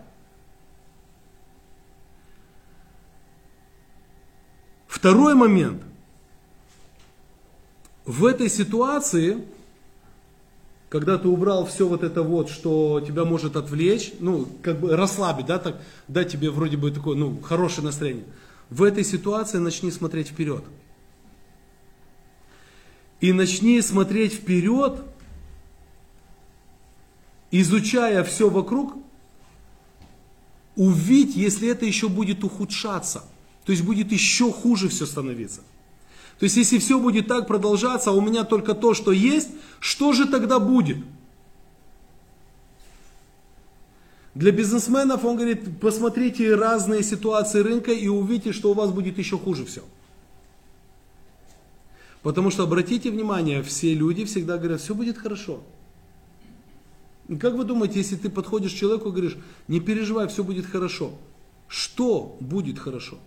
[4.87, 5.83] Второй момент–
[8.07, 9.45] в этой ситуации,
[10.89, 15.47] когда ты убрал все вот это вот, что тебя может отвлечь, ну, как бы расслабить,
[15.47, 18.25] да, так, дать тебе вроде бы такое, ну, хорошее настроение.
[18.71, 20.65] В этой ситуации начни смотреть вперед.
[23.21, 25.03] И начни смотреть вперед,
[27.51, 28.97] изучая все вокруг,
[30.77, 33.25] увидь, если это еще будет ухудшаться.
[33.65, 35.63] То есть будет еще хуже все становиться.
[36.39, 40.13] То есть, если все будет так продолжаться, а у меня только то, что есть, что
[40.13, 40.99] же тогда будет?
[44.35, 49.39] Для бизнесменов он говорит, посмотрите разные ситуации рынка и увидите, что у вас будет еще
[49.39, 49.83] хуже все.
[52.23, 55.63] Потому что, обратите внимание, все люди всегда говорят, все будет хорошо.
[57.29, 60.67] И как вы думаете, если ты подходишь к человеку и говоришь, не переживай, все будет
[60.67, 61.13] хорошо.
[61.67, 63.19] Что будет хорошо?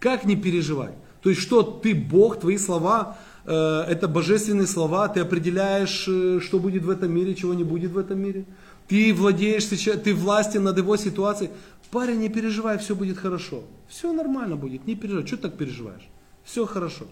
[0.00, 0.94] Как не переживай?
[1.22, 3.52] То есть что, ты Бог, твои слова, э,
[3.88, 7.98] это божественные слова, ты определяешь, э, что будет в этом мире, чего не будет в
[7.98, 8.44] этом мире.
[8.88, 11.50] Ты владеешь сейчас, ты властен над его ситуацией.
[11.90, 13.62] Парень, не переживай, все будет хорошо.
[13.88, 15.26] Все нормально будет, не переживай.
[15.26, 16.08] Что ты так переживаешь?
[16.44, 17.06] Все хорошо.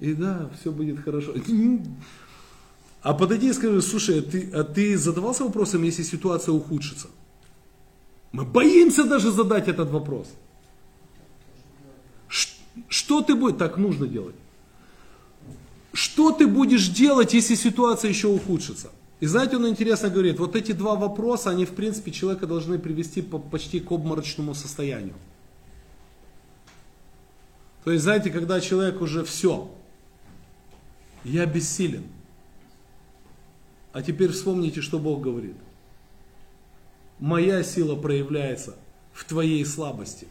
[0.00, 1.34] И да, все будет хорошо.
[3.02, 7.08] А подойди и скажи, слушай, а ты, а ты задавался вопросом, если ситуация ухудшится?
[8.32, 10.28] Мы боимся даже задать этот вопрос.
[12.88, 14.34] Что ты будешь, так нужно делать.
[15.92, 18.90] Что ты будешь делать, если ситуация еще ухудшится?
[19.20, 23.22] И знаете, он интересно говорит, вот эти два вопроса, они в принципе человека должны привести
[23.22, 25.14] почти к обморочному состоянию.
[27.84, 29.70] То есть, знаете, когда человек уже все,
[31.22, 32.04] я бессилен.
[33.92, 35.56] А теперь вспомните, что Бог говорит.
[37.20, 38.74] Моя сила проявляется
[39.12, 40.26] в твоей слабости.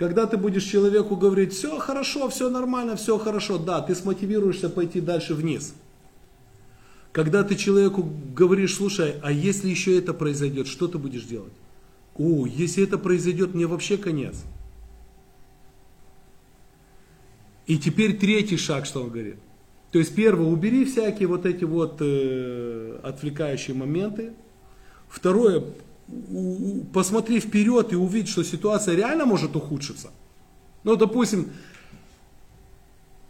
[0.00, 4.98] Когда ты будешь человеку говорить, все хорошо, все нормально, все хорошо, да, ты смотивируешься пойти
[4.98, 5.74] дальше вниз.
[7.12, 11.52] Когда ты человеку говоришь, слушай, а если еще это произойдет, что ты будешь делать?
[12.16, 14.42] О, если это произойдет, мне вообще конец.
[17.66, 19.36] И теперь третий шаг, что он говорит.
[19.92, 24.32] То есть первое, убери всякие вот эти вот э, отвлекающие моменты.
[25.10, 25.62] Второе,
[26.92, 30.10] посмотри вперед и увидь, что ситуация реально может ухудшиться.
[30.82, 31.50] Ну, допустим,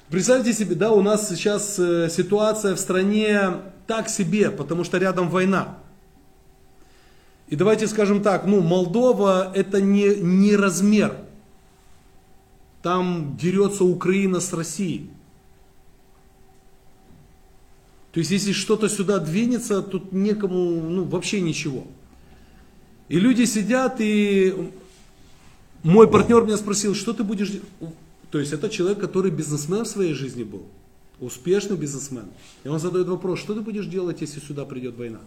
[0.09, 3.57] представьте себе, да, у нас сейчас э, ситуация в стране
[3.87, 5.79] так себе, потому что рядом война.
[7.49, 11.17] И давайте скажем так, ну, Молдова это не, не размер.
[12.83, 15.11] Там дерется Украина с Россией.
[18.13, 21.87] То есть, если что-то сюда двинется, тут некому, ну, вообще ничего.
[23.11, 24.71] И люди сидят, и
[25.83, 27.69] мой партнер меня спросил, что ты будешь делать?
[28.31, 30.63] То есть, это человек, который бизнесмен в своей жизни был.
[31.19, 32.27] Успешный бизнесмен.
[32.63, 35.19] И он задает вопрос, что ты будешь делать, если сюда придет война?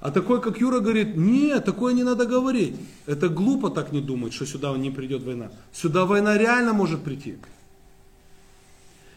[0.00, 2.74] А такой, как Юра, говорит, нет, такое не надо говорить.
[3.06, 5.52] Это глупо так не думать, что сюда не придет война.
[5.72, 7.36] Сюда война реально может прийти.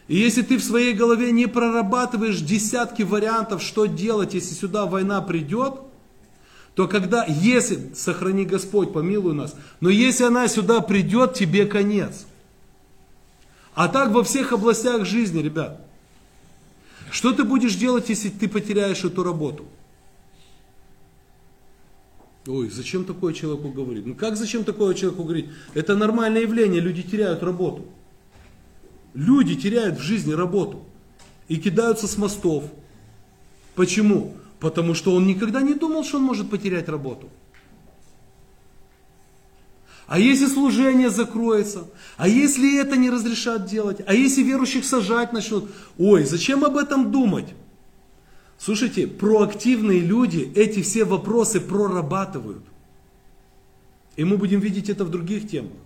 [0.06, 5.20] И если ты в своей голове не прорабатываешь десятки вариантов, что делать, если сюда война
[5.20, 5.87] придет,
[6.78, 12.24] то когда, если, сохрани Господь, помилуй нас, но если она сюда придет, тебе конец.
[13.74, 15.84] А так во всех областях жизни, ребят.
[17.10, 19.64] Что ты будешь делать, если ты потеряешь эту работу?
[22.46, 24.06] Ой, зачем такое человеку говорить?
[24.06, 25.46] Ну как зачем такое человеку говорить?
[25.74, 27.86] Это нормальное явление, люди теряют работу.
[29.14, 30.84] Люди теряют в жизни работу
[31.48, 32.70] и кидаются с мостов.
[33.74, 34.36] Почему?
[34.60, 37.28] Потому что он никогда не думал, что он может потерять работу.
[40.08, 41.86] А если служение закроется?
[42.16, 43.98] А если это не разрешат делать?
[44.06, 45.70] А если верующих сажать начнут?
[45.98, 47.48] Ой, зачем об этом думать?
[48.58, 52.64] Слушайте, проактивные люди эти все вопросы прорабатывают.
[54.16, 55.76] И мы будем видеть это в других темах.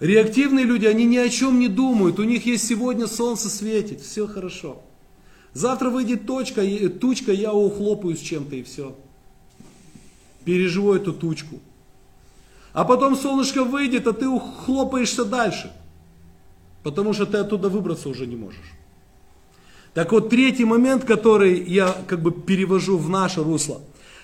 [0.00, 2.18] Реактивные люди, они ни о чем не думают.
[2.18, 4.82] У них есть сегодня солнце светит, все хорошо.
[5.52, 6.62] Завтра выйдет точка,
[7.00, 8.96] тучка, я ухлопаю с чем-то и все.
[10.44, 11.60] Переживу эту тучку.
[12.72, 15.72] А потом солнышко выйдет, а ты ухлопаешься дальше.
[16.82, 18.72] Потому что ты оттуда выбраться уже не можешь.
[19.92, 23.80] Так вот, третий момент, который я как бы перевожу в наше русло.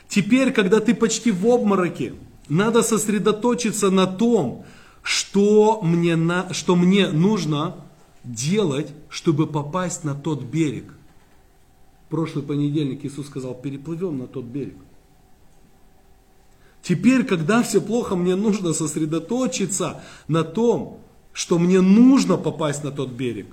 [0.08, 2.14] Теперь, когда ты почти в обмороке,
[2.48, 4.64] надо сосредоточиться на том,
[5.02, 7.74] что мне, на, что мне нужно
[8.22, 10.95] делать, чтобы попасть на тот берег.
[12.08, 14.76] Прошлый понедельник Иисус сказал, переплывем на тот берег.
[16.82, 21.00] Теперь, когда все плохо, мне нужно сосредоточиться на том,
[21.32, 23.48] что мне нужно попасть на тот берег.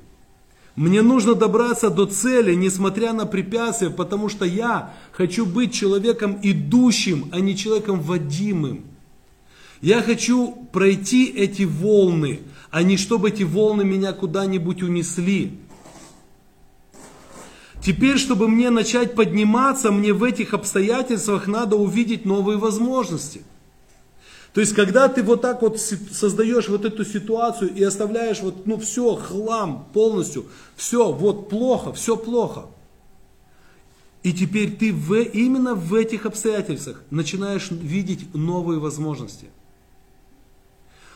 [0.76, 7.30] Мне нужно добраться до цели, несмотря на препятствия, потому что я хочу быть человеком идущим,
[7.32, 8.86] а не человеком водимым.
[9.82, 12.40] Я хочу пройти эти волны,
[12.72, 15.60] а не чтобы эти волны меня куда-нибудь унесли.
[17.84, 23.42] Теперь, чтобы мне начать подниматься, мне в этих обстоятельствах надо увидеть новые возможности.
[24.54, 28.78] То есть, когда ты вот так вот создаешь вот эту ситуацию и оставляешь вот, ну
[28.78, 30.46] все, хлам полностью,
[30.78, 32.68] все, вот плохо, все плохо.
[34.22, 39.48] И теперь ты в, именно в этих обстоятельствах начинаешь видеть новые возможности.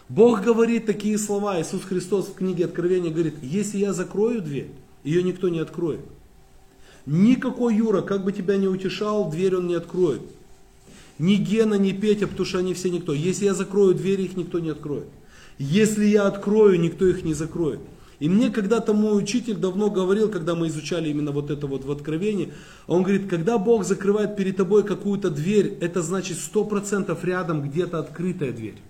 [0.10, 4.72] Бог говорит такие слова, Иисус Христос в книге Откровения говорит, если я закрою дверь,
[5.04, 6.02] ее никто не откроет.
[7.08, 10.22] Никакой Юра, как бы тебя не утешал, дверь он не откроет.
[11.18, 13.14] Ни Гена, ни Петя, потому что они все никто.
[13.14, 15.08] Если я закрою двери, их никто не откроет.
[15.58, 17.80] Если я открою, никто их не закроет.
[18.20, 21.92] И мне когда-то мой учитель давно говорил, когда мы изучали именно вот это вот в
[21.92, 22.52] Откровении,
[22.88, 28.00] он говорит, когда Бог закрывает перед тобой какую-то дверь, это значит сто процентов рядом где-то
[28.00, 28.82] открытая дверь.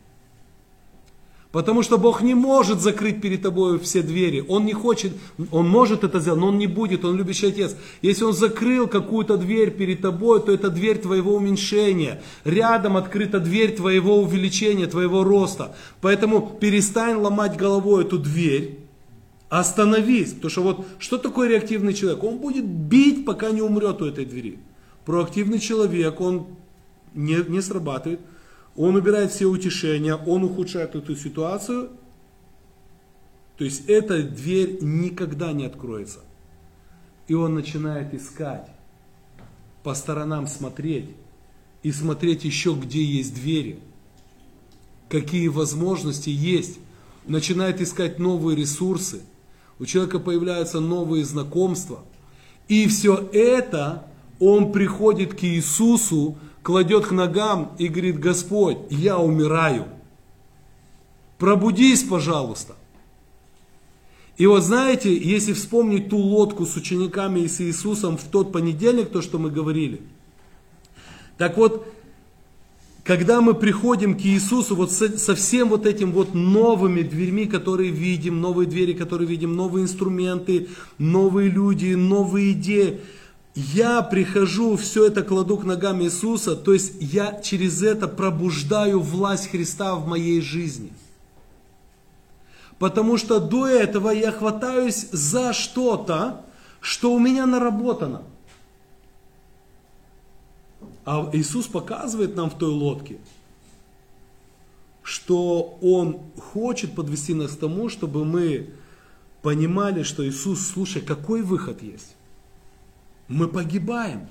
[1.58, 4.46] Потому что Бог не может закрыть перед тобой все двери.
[4.48, 5.14] Он не хочет,
[5.50, 7.76] Он может это сделать, но Он не будет, Он любящий Отец.
[8.04, 12.22] Если Он закрыл какую-то дверь перед тобой, то это дверь твоего уменьшения.
[12.46, 15.76] Рядом открыта дверь твоего увеличения, твоего роста.
[16.00, 18.78] Поэтому перестань ломать головой эту дверь.
[19.50, 20.34] Остановись.
[20.34, 22.24] Потому что вот что такое реактивный человек?
[22.24, 24.60] Он будет бить, пока не умрет у этой двери.
[25.06, 26.46] Проактивный человек, он
[27.16, 28.20] не, не срабатывает.
[28.78, 31.90] Он убирает все утешения, он ухудшает эту ситуацию.
[33.58, 36.20] То есть эта дверь никогда не откроется.
[37.28, 38.70] И он начинает искать,
[39.84, 41.10] по сторонам смотреть
[41.82, 43.80] и смотреть еще, где есть двери,
[45.10, 46.80] какие возможности есть.
[47.26, 49.22] Начинает искать новые ресурсы.
[49.80, 52.04] У человека появляются новые знакомства.
[52.68, 54.06] И все это
[54.40, 56.38] он приходит к Иисусу,
[56.68, 59.86] кладет к ногам и говорит, Господь, я умираю.
[61.38, 62.76] Пробудись, пожалуйста.
[64.36, 69.12] И вот знаете, если вспомнить ту лодку с учениками и с Иисусом в тот понедельник,
[69.12, 70.02] то, что мы говорили.
[71.38, 71.88] Так вот,
[73.06, 77.92] когда мы приходим к Иисусу вот со, со всем вот этим вот новыми дверьми, которые
[77.92, 83.00] видим, новые двери, которые видим, новые инструменты, новые люди, новые идеи,
[83.58, 89.50] я прихожу, все это кладу к ногам Иисуса, то есть я через это пробуждаю власть
[89.50, 90.94] Христа в моей жизни.
[92.78, 96.46] Потому что до этого я хватаюсь за что-то,
[96.82, 98.22] что у меня наработано.
[101.04, 103.18] А Иисус показывает нам в той лодке,
[105.02, 106.20] что Он
[106.54, 108.70] хочет подвести нас к тому, чтобы мы
[109.42, 112.17] понимали, что Иисус, слушай, какой выход есть?
[113.28, 114.28] Мы погибаем.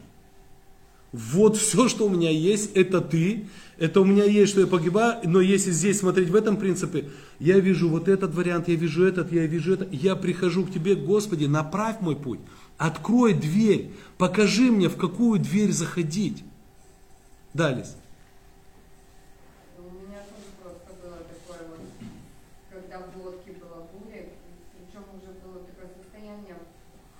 [1.12, 3.46] Вот все, что у меня есть, это ты.
[3.78, 5.20] Это у меня есть, что я погибаю.
[5.24, 9.32] Но если здесь смотреть в этом принципе, я вижу вот этот вариант, я вижу этот,
[9.32, 9.86] я вижу это.
[9.90, 12.40] Я прихожу к тебе, Господи, направь мой путь.
[12.78, 13.92] Открой дверь.
[14.18, 16.42] Покажи мне, в какую дверь заходить.
[17.54, 17.86] Далее.
[19.78, 21.80] У меня тоже просто было такое вот,
[22.68, 24.28] когда в лодке была буря,
[24.76, 26.56] причем уже было такое состояние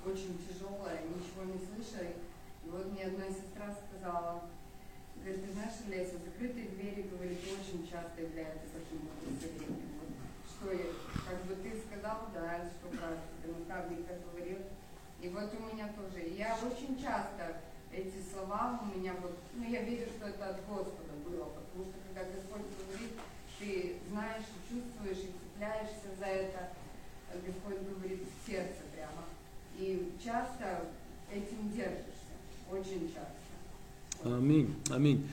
[0.05, 2.05] очень тяжелое, ничего не слыша.
[2.05, 4.45] И вот мне одна сестра сказала,
[5.17, 10.05] говорит, ты знаешь, Леся, закрытые двери, говорит, очень часто являются таким вот удостоверением.
[10.05, 10.13] Вот,
[10.47, 10.93] что я,
[11.25, 14.63] как бы ты сказал, да, что правда, ты наставник так говорил.
[15.23, 16.29] И вот у меня тоже.
[16.29, 17.57] И Я очень часто
[17.91, 21.97] эти слова у меня вот, ну я верю, что это от Господа было, потому что
[22.07, 23.13] когда Господь говорит,
[23.59, 26.69] ты знаешь, и чувствуешь, и цепляешься за это,
[27.45, 29.25] Господь говорит в сердце прямо.
[29.79, 30.87] И часто
[31.33, 32.37] этим держишься,
[32.71, 34.26] очень часто.
[34.37, 35.27] Аминь, аминь.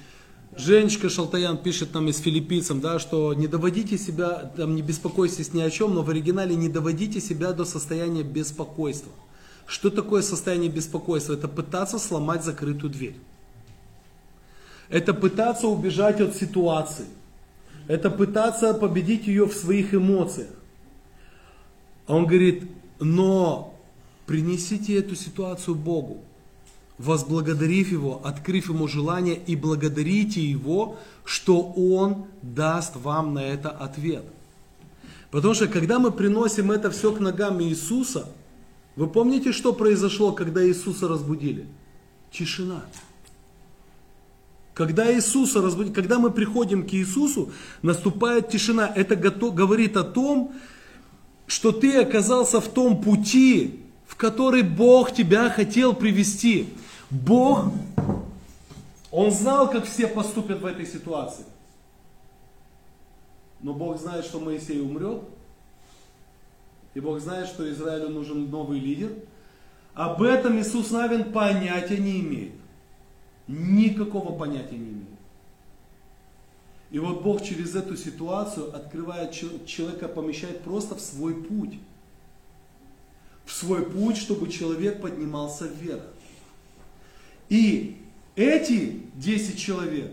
[0.55, 5.61] Женечка Шалтаян пишет нам из филиппийцам, да, что не доводите себя, там, не беспокойтесь ни
[5.61, 9.11] о чем, но в оригинале не доводите себя до состояния беспокойства.
[9.65, 11.33] Что такое состояние беспокойства?
[11.33, 13.15] Это пытаться сломать закрытую дверь.
[14.87, 17.07] Это пытаться убежать от ситуации.
[17.87, 20.51] Это пытаться победить ее в своих эмоциях.
[22.07, 22.63] А он говорит,
[22.99, 23.77] но
[24.27, 26.23] принесите эту ситуацию Богу,
[26.97, 34.25] возблагодарив Его, открыв Ему желание и благодарите Его, что Он даст вам на это ответ.
[35.31, 38.29] Потому что когда мы приносим это все к ногам Иисуса,
[38.95, 41.65] вы помните, что произошло, когда Иисуса разбудили?
[42.31, 42.85] Тишина.
[44.75, 47.51] Когда Иисуса разбудили, когда мы приходим к Иисусу,
[47.81, 48.87] наступает тишина.
[48.87, 50.53] Это говорит о том,
[51.47, 56.67] что ты оказался в том пути, в который Бог тебя хотел привести.
[57.13, 57.71] Бог,
[59.11, 61.45] Он знал, как все поступят в этой ситуации.
[63.61, 65.21] Но Бог знает, что Моисей умрет.
[66.95, 69.13] И Бог знает, что Израилю нужен новый лидер.
[69.93, 72.53] Об этом Иисус Навин понятия не имеет.
[73.47, 75.07] Никакого понятия не имеет.
[76.89, 81.79] И вот Бог через эту ситуацию открывает чел- человека, помещает просто в свой путь.
[83.45, 86.03] В свой путь, чтобы человек поднимался вверх.
[87.49, 87.97] И
[88.35, 90.11] эти 10 человек,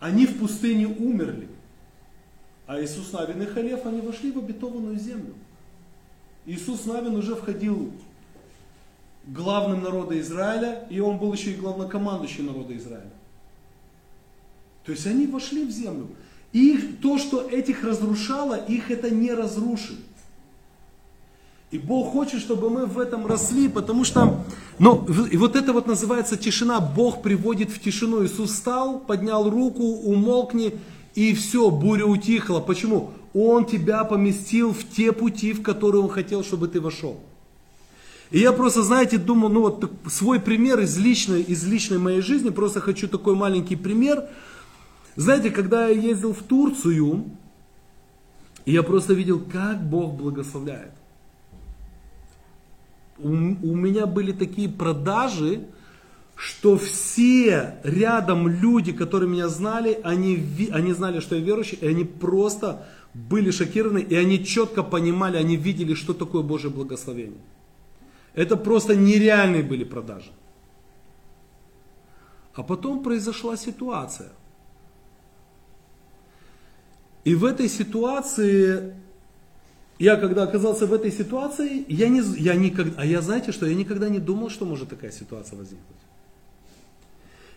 [0.00, 1.48] они в пустыне умерли.
[2.66, 5.34] А Иисус Навин и Халев, они вошли в обетованную землю.
[6.46, 7.92] Иисус Навин уже входил
[9.26, 13.10] главным народа Израиля, и он был еще и главнокомандующим народа Израиля.
[14.84, 16.08] То есть они вошли в землю.
[16.52, 19.98] И то, что этих разрушало, их это не разрушит.
[21.72, 24.44] И Бог хочет, чтобы мы в этом росли, потому что,
[24.78, 26.80] ну, и вот это вот называется тишина.
[26.80, 28.24] Бог приводит в тишину.
[28.24, 30.78] Иисус встал, поднял руку, умолкни,
[31.16, 32.60] и все, буря утихла.
[32.60, 33.10] Почему?
[33.34, 37.20] Он тебя поместил в те пути, в которые Он хотел, чтобы ты вошел.
[38.30, 42.50] И я просто, знаете, думал, ну вот свой пример из личной, из личной моей жизни,
[42.50, 44.24] просто хочу такой маленький пример.
[45.16, 47.24] Знаете, когда я ездил в Турцию,
[48.66, 50.95] я просто видел, как Бог благословляет.
[53.18, 55.66] У, у меня были такие продажи,
[56.34, 62.04] что все рядом люди, которые меня знали, они, они знали, что я верующий, и они
[62.04, 67.40] просто были шокированы, и они четко понимали, они видели, что такое Божье благословение.
[68.34, 70.30] Это просто нереальные были продажи.
[72.54, 74.28] А потом произошла ситуация.
[77.24, 78.94] И в этой ситуации,
[79.98, 83.74] я когда оказался в этой ситуации, я не, я никогда, а я знаете что, я
[83.74, 85.96] никогда не думал, что может такая ситуация возникнуть.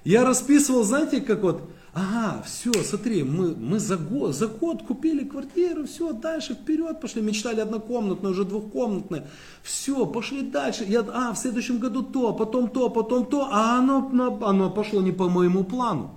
[0.06, 5.26] Я расписывал, знаете, как вот, ага, все, смотри, мы, мы за, год, за год купили
[5.26, 9.28] квартиру, все, дальше вперед пошли, мечтали однокомнатную, уже двухкомнатная,
[9.62, 14.10] все, пошли дальше, я, а, в следующем году то, потом то, потом то, а оно,
[14.42, 16.16] оно пошло не по моему плану.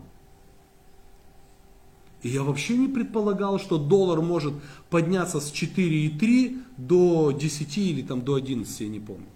[2.22, 4.54] И я вообще не предполагал, что доллар может
[4.90, 9.26] подняться с 4,3 до 10 или там до 11, я не помню.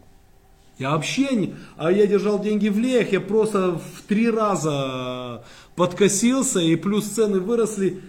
[0.79, 1.55] Я вообще не...
[1.77, 5.43] А я держал деньги в леях, я просто в три раза
[5.75, 8.03] подкосился, и плюс цены выросли.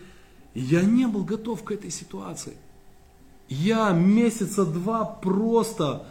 [0.54, 2.54] Я не был готов к этой ситуации.
[3.48, 6.06] Я месяца два просто,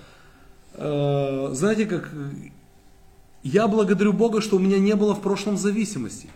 [0.74, 2.10] э, знаете как,
[3.42, 6.30] я благодарю Бога, что у меня не было в прошлом зависимости.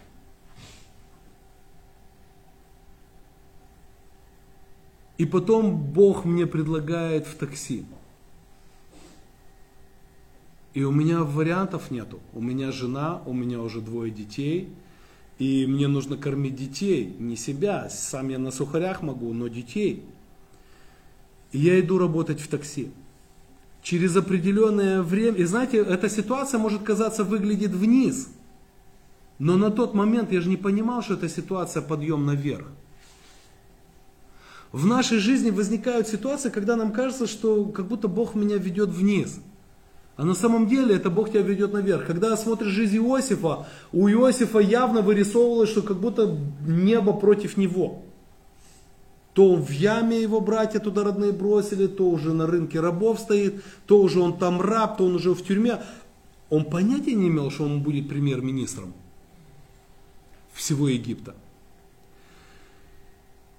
[5.21, 7.85] И потом Бог мне предлагает в такси.
[10.73, 12.21] И у меня вариантов нету.
[12.33, 14.71] У меня жена, у меня уже двое детей.
[15.39, 17.91] И мне нужно кормить детей, не себя.
[17.91, 20.07] Сам я на сухарях могу, но детей.
[21.53, 22.91] И я иду работать в такси.
[23.83, 28.31] Через определенное время, и знаете, эта ситуация может казаться выглядит вниз.
[29.39, 32.69] Но на тот момент я же не понимал, что эта ситуация подъем наверх.
[34.73, 39.41] В нашей жизни возникают ситуации, когда нам кажется, что как будто Бог меня ведет вниз.
[40.17, 42.07] А на самом деле это Бог тебя ведет наверх.
[42.07, 48.03] Когда смотришь жизнь Иосифа, у Иосифа явно вырисовывалось, что как будто небо против него.
[49.33, 54.01] То в яме его братья туда родные бросили, то уже на рынке рабов стоит, то
[54.01, 55.79] уже он там раб, то он уже в тюрьме.
[56.49, 58.93] Он понятия не имел, что он будет премьер-министром
[60.53, 61.35] всего Египта.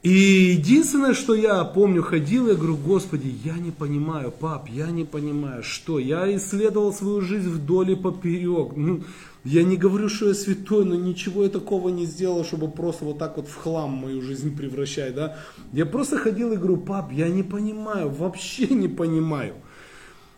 [0.03, 5.03] И единственное, что я помню, ходил, я говорю, Господи, я не понимаю, пап, я не
[5.03, 5.99] понимаю, что?
[5.99, 8.75] Я исследовал свою жизнь вдоль и поперек.
[8.75, 9.03] Ну,
[9.43, 13.19] я не говорю, что я святой, но ничего я такого не сделал, чтобы просто вот
[13.19, 15.37] так вот в хлам мою жизнь превращать, да.
[15.71, 19.53] Я просто ходил и говорю, пап, я не понимаю, вообще не понимаю.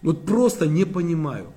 [0.02, 1.48] Вот просто не понимаю.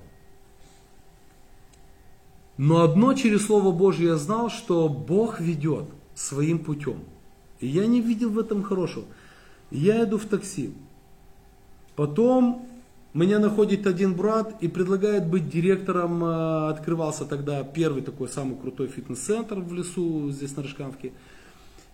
[2.55, 7.01] Но одно через Слово Божье я знал, что Бог ведет своим путем.
[7.59, 9.05] И я не видел в этом хорошего.
[9.71, 10.73] Я иду в такси.
[11.95, 12.67] Потом
[13.13, 18.87] меня находит один брат и предлагает быть директором, э, открывался тогда первый такой самый крутой
[18.87, 21.13] фитнес-центр в лесу, здесь на Рыжкамске.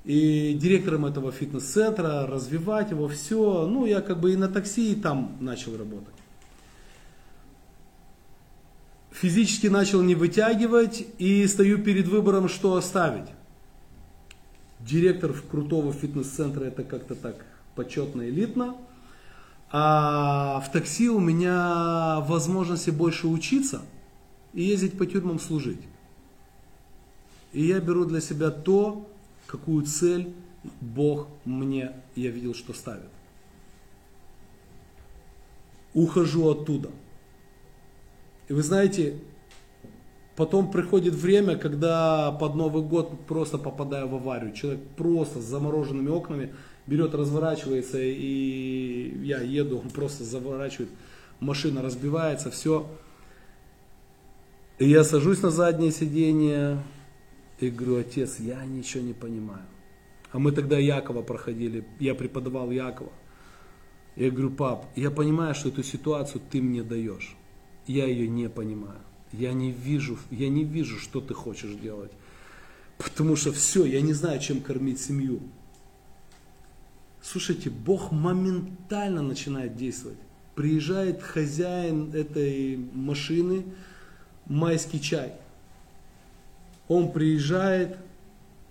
[0.04, 3.66] И директором этого фитнес-центра, развивать его, все.
[3.68, 6.14] Ну, я как бы и на такси, и там начал работать.
[9.12, 13.30] Физически начал не вытягивать и стою перед выбором, что оставить
[14.86, 17.46] директор крутого фитнес-центра это как-то так
[17.76, 18.76] почетно, элитно.
[19.72, 23.82] А в такси у меня возможности больше учиться
[24.54, 25.82] и ездить по тюрьмам служить.
[27.54, 29.10] И я беру для себя то,
[29.48, 30.34] какую цель
[30.80, 33.10] Бог мне, я видел, что ставит.
[35.94, 36.92] Ухожу оттуда.
[38.48, 39.20] И вы знаете,
[40.36, 44.54] Потом приходит время, когда под Новый год просто попадаю в аварию.
[44.54, 46.54] Человек просто с замороженными окнами
[46.88, 50.90] берет, разворачивается, и я еду, он просто заворачивает,
[51.40, 52.88] машина разбивается, все.
[54.80, 56.84] И я сажусь на заднее сиденье
[57.60, 59.62] и говорю, отец, я ничего не понимаю.
[60.32, 63.12] А мы тогда Якова проходили, я преподавал Якова.
[64.16, 67.36] Я говорю, пап, я понимаю, что эту ситуацию ты мне даешь.
[67.86, 69.00] Я ее не понимаю.
[69.34, 72.12] Я не вижу, я не вижу, что ты хочешь делать.
[72.98, 75.42] Потому что все, я не знаю, чем кормить семью.
[77.22, 80.20] Слушайте, Бог моментально начинает действовать.
[80.56, 83.66] Приезжает хозяин этой машины,
[84.46, 85.34] майский чай.
[86.88, 87.98] Он приезжает,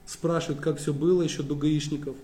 [0.07, 2.17] спрашивает, как все было еще до гаишников.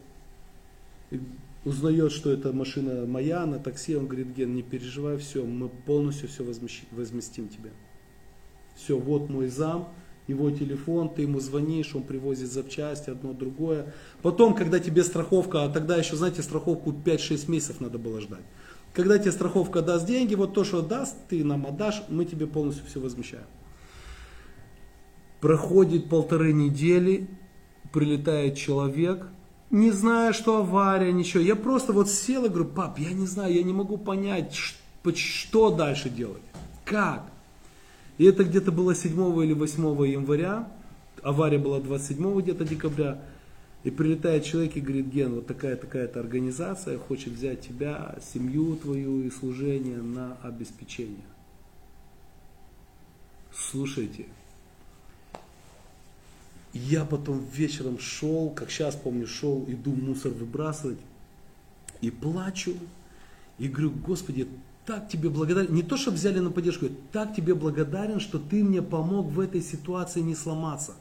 [1.11, 1.21] И
[1.65, 3.97] узнает, что это машина моя, на такси.
[3.97, 7.73] Он говорит, Ген, не переживай, все, мы полностью все возместим тебе.
[8.79, 9.89] Все, вот мой зам,
[10.29, 13.93] его телефон, ты ему звонишь, он привозит запчасти, одно, другое.
[14.23, 18.45] Потом, когда тебе страховка, а тогда еще, знаете, страховку 5-6 месяцев надо было ждать.
[18.93, 22.85] Когда тебе страховка даст деньги, вот то, что даст, ты нам отдашь, мы тебе полностью
[22.87, 23.47] все возмещаем.
[25.41, 27.29] Проходит полторы недели,
[27.93, 29.29] прилетает человек,
[29.71, 31.43] не зная, что авария, ничего.
[31.43, 34.55] Я просто вот сел и говорю, пап, я не знаю, я не могу понять,
[35.15, 36.43] что дальше делать.
[36.85, 37.31] Как?
[38.19, 39.13] И это где-то было 7
[39.45, 40.69] или 8 января,
[41.23, 43.21] авария была 27 где-то декабря.
[43.85, 49.31] И прилетает человек и говорит, Ген, вот такая-такая-то организация хочет взять тебя, семью твою и
[49.31, 51.17] служение на обеспечение.
[53.55, 54.27] Слушайте,
[56.73, 60.99] я потом вечером шел, как сейчас помню, шел, иду мусор выбрасывать
[62.01, 62.75] и плачу.
[63.59, 64.49] И говорю, Господи,
[64.89, 65.75] так тебе благодарен.
[65.75, 69.61] Не то, что взяли на поддержку, так тебе благодарен, что ты мне помог в этой
[69.61, 70.95] ситуации не сломаться.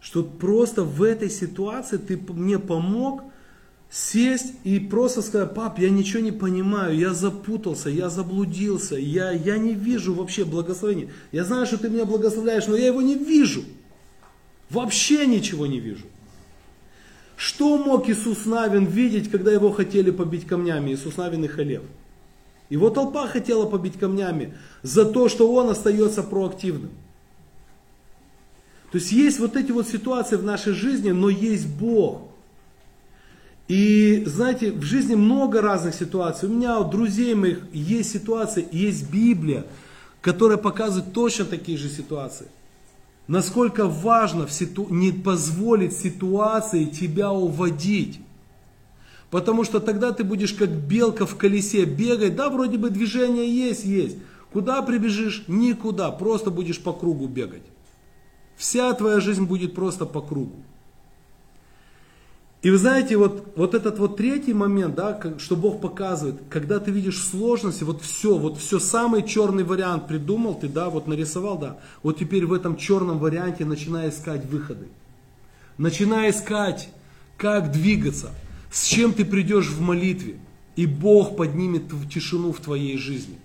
[0.00, 3.22] Что просто в этой ситуации ты мне помог
[3.88, 9.56] сесть и просто сказать, пап, я ничего не понимаю, я запутался, я заблудился, я, я
[9.56, 11.10] не вижу вообще благословения.
[11.30, 13.62] Я знаю, что ты меня благословляешь, но я его не вижу.
[14.68, 16.06] Вообще ничего не вижу.
[17.36, 21.82] Что мог Иисус Навин видеть, когда его хотели побить камнями, Иисус Навин и Халев?
[22.70, 26.90] Его толпа хотела побить камнями за то, что он остается проактивным.
[28.90, 32.28] То есть есть вот эти вот ситуации в нашей жизни, но есть Бог.
[33.66, 36.48] И знаете, в жизни много разных ситуаций.
[36.48, 39.66] У меня у друзей моих есть ситуации, есть Библия,
[40.20, 42.46] которая показывает точно такие же ситуации.
[43.26, 44.86] Насколько важно в ситу...
[44.90, 48.20] не позволить ситуации тебя уводить.
[49.30, 53.84] Потому что тогда ты будешь как белка в колесе бегать, да, вроде бы движение есть,
[53.84, 54.18] есть.
[54.52, 55.44] Куда прибежишь?
[55.48, 57.64] Никуда, просто будешь по кругу бегать.
[58.56, 60.62] Вся твоя жизнь будет просто по кругу.
[62.64, 66.90] И вы знаете, вот, вот этот вот третий момент, да, что Бог показывает, когда ты
[66.90, 71.78] видишь сложности, вот все, вот все, самый черный вариант придумал ты, да, вот нарисовал, да,
[72.02, 74.86] вот теперь в этом черном варианте начинай искать выходы.
[75.76, 76.88] Начинай искать,
[77.36, 78.30] как двигаться,
[78.72, 80.38] с чем ты придешь в молитве,
[80.74, 83.36] и Бог поднимет тишину в твоей жизни.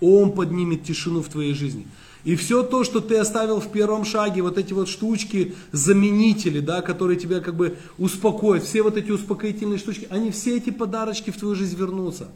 [0.00, 1.88] Он поднимет тишину в твоей жизни.
[2.24, 6.80] И все то, что ты оставил в первом шаге, вот эти вот штучки, заменители, да,
[6.80, 11.36] которые тебя как бы успокоят, все вот эти успокоительные штучки, они все эти подарочки в
[11.36, 12.30] твою жизнь вернутся.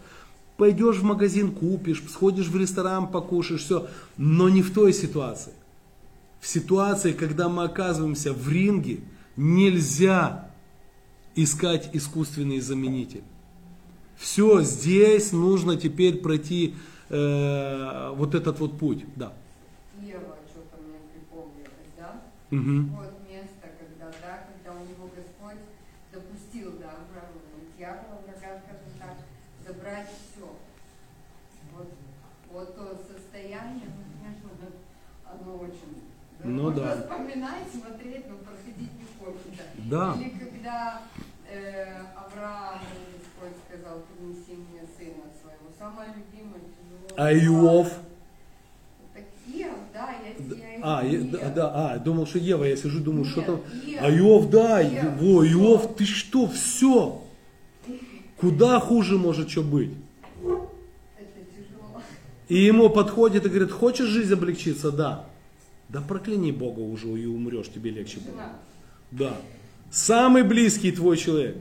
[0.58, 3.88] Пойдешь в магазин, купишь, сходишь в ресторан, покушаешь, все,
[4.18, 5.52] но не в той ситуации.
[6.40, 9.00] В ситуации, когда мы оказываемся в ринге,
[9.36, 10.50] нельзя
[11.34, 13.22] искать искусственный заменитель.
[14.18, 16.74] Все, здесь нужно теперь пройти
[17.08, 19.04] э, вот этот вот путь.
[19.16, 19.32] Да.
[22.50, 22.96] Угу.
[22.96, 25.60] Вот место, когда, да, когда у него Господь
[26.10, 26.94] допустил, да,
[27.76, 29.16] дьявола, врага, скажем так,
[29.66, 30.48] забрать все.
[31.72, 31.92] Вот,
[32.50, 34.50] вот то состояние, ну, конечно,
[35.24, 36.02] оно очень...
[36.38, 36.96] Да, ну да.
[36.96, 39.64] вспоминать, смотреть, но проходить не хочется.
[39.90, 40.14] Да.
[40.14, 41.02] Или когда
[41.50, 42.78] э, Авраам,
[43.12, 47.08] Господь сказал, принеси мне сына своего, самое любимое, тяжело.
[47.16, 47.92] А Иов?
[50.82, 53.60] А, я, да, да, а, думал, что Ева, я сижу, думаю, Нет, что там.
[53.86, 54.00] Ева.
[54.02, 55.14] А Иов, да, Ева.
[55.18, 57.22] во, Иов, ты что, все.
[58.36, 59.90] Куда хуже может что быть?
[62.48, 64.90] И ему подходит и говорит, хочешь жизнь облегчиться?
[64.90, 65.26] Да.
[65.88, 68.34] Да прокляни Бога уже и умрешь, тебе легче будет.
[69.10, 69.36] Да.
[69.90, 71.56] Самый близкий твой человек.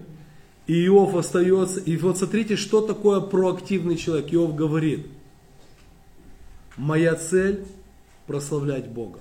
[0.66, 1.80] И Иов остается.
[1.80, 4.34] И вот смотрите, что такое проактивный человек.
[4.34, 5.08] Иов говорит,
[6.78, 7.66] Моя цель
[8.28, 9.20] прославлять Бога.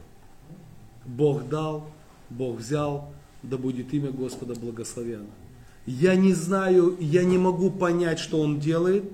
[1.04, 1.88] Бог дал,
[2.28, 3.08] Бог взял,
[3.42, 5.30] да будет имя Господа благословенно.
[5.86, 9.04] Я не знаю, я не могу понять, что Он делает,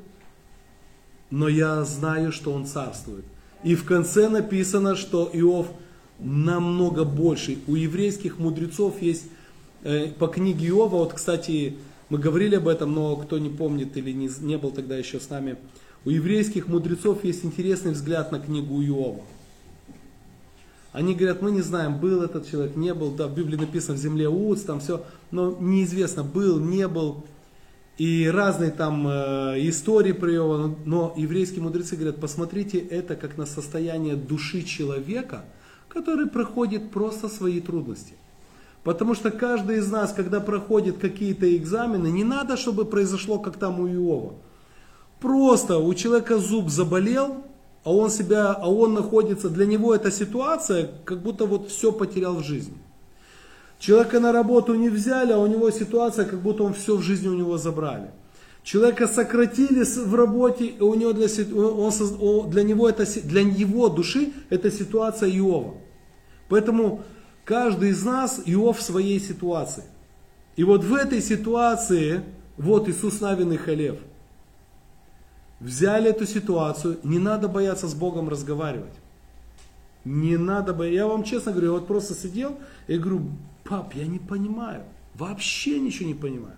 [1.30, 3.24] но я знаю, что Он царствует.
[3.62, 5.68] И в конце написано, что Иов
[6.18, 7.58] намного больше.
[7.66, 9.26] У еврейских мудрецов есть
[9.82, 11.76] э, по книге Иова, вот, кстати,
[12.08, 15.28] мы говорили об этом, но кто не помнит или не, не был тогда еще с
[15.28, 15.56] нами,
[16.04, 19.22] у еврейских мудрецов есть интересный взгляд на книгу Иова.
[20.92, 24.00] Они говорят, мы не знаем, был этот человек, не был, да, в Библии написано в
[24.00, 27.24] земле Уц, там все, но неизвестно, был, не был.
[27.96, 33.46] И разные там э, истории про Иова, но еврейские мудрецы говорят, посмотрите это как на
[33.46, 35.44] состояние души человека,
[35.88, 38.14] который проходит просто свои трудности.
[38.84, 43.80] Потому что каждый из нас, когда проходит какие-то экзамены, не надо, чтобы произошло, как там
[43.80, 44.34] у Иова.
[45.20, 47.44] Просто у человека зуб заболел,
[47.84, 52.36] а он себя, а он находится, для него эта ситуация, как будто вот все потерял
[52.36, 52.76] в жизни.
[53.78, 57.28] Человека на работу не взяли, а у него ситуация, как будто он все в жизни
[57.28, 58.10] у него забрали.
[58.62, 61.26] Человека сократили в работе, и у него для,
[61.56, 65.74] он, для, него это, для его души это ситуация Иова.
[66.48, 67.02] Поэтому
[67.44, 69.82] каждый из нас Иов в своей ситуации.
[70.54, 72.22] И вот в этой ситуации,
[72.56, 73.96] вот Иисус Навин и Халев–
[75.62, 78.94] взяли эту ситуацию, не надо бояться с Богом разговаривать.
[80.04, 80.96] Не надо бояться.
[80.96, 82.58] Я вам честно говорю, я вот просто сидел
[82.88, 83.22] и говорю,
[83.64, 84.82] пап, я не понимаю,
[85.14, 86.56] вообще ничего не понимаю.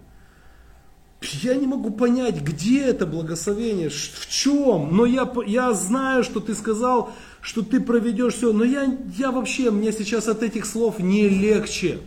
[1.42, 4.94] Я не могу понять, где это благословение, в чем.
[4.94, 8.52] Но я, я знаю, что ты сказал, что ты проведешь все.
[8.52, 11.98] Но я, я вообще, мне сейчас от этих слов не легче.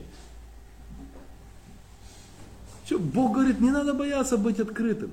[2.86, 5.12] Все, Бог говорит, не надо бояться быть открытым.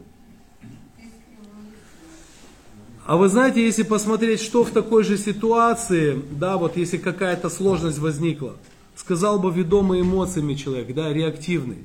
[3.07, 7.99] А вы знаете, если посмотреть, что в такой же ситуации, да, вот если какая-то сложность
[7.99, 8.55] возникла,
[8.97, 11.85] сказал бы ведомый эмоциями человек, да, реактивный,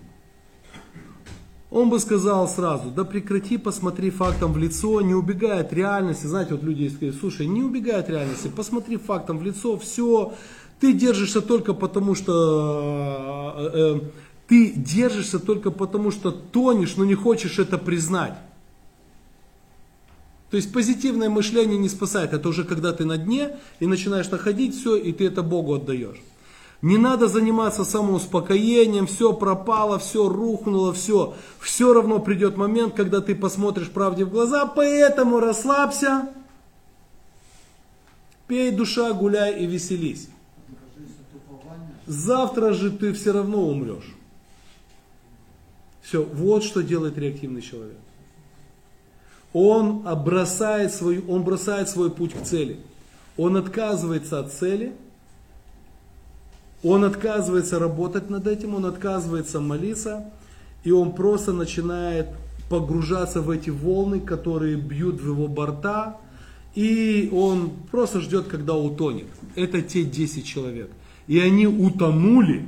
[1.70, 6.26] он бы сказал сразу, да прекрати, посмотри фактом в лицо, не убегай от реальности.
[6.26, 10.34] Знаете, вот люди говорят, слушай, не убегай от реальности, посмотри фактом в лицо, все,
[10.80, 14.00] ты держишься только потому, что э, э,
[14.48, 18.36] ты держишься только потому, что тонешь, но не хочешь это признать.
[20.50, 22.34] То есть позитивное мышление не спасает.
[22.34, 26.22] Это уже когда ты на дне и начинаешь находить все, и ты это Богу отдаешь.
[26.82, 31.36] Не надо заниматься самоуспокоением, все пропало, все рухнуло, все.
[31.60, 36.30] Все равно придет момент, когда ты посмотришь правде в глаза, поэтому расслабься,
[38.48, 40.30] пей душа, гуляй и веселись.
[42.08, 44.16] Завтра же ты все равно умрешь.
[46.02, 48.00] Все, вот что делает реактивный человек
[49.54, 52.80] он бросает свой, он бросает свой путь к цели.
[53.38, 54.94] Он отказывается от цели,
[56.84, 60.26] он отказывается работать над этим, он отказывается молиться,
[60.84, 62.28] и он просто начинает
[62.70, 66.18] погружаться в эти волны, которые бьют в его борта,
[66.76, 69.28] и он просто ждет, когда утонет.
[69.56, 70.92] Это те 10 человек.
[71.28, 72.66] И они утонули,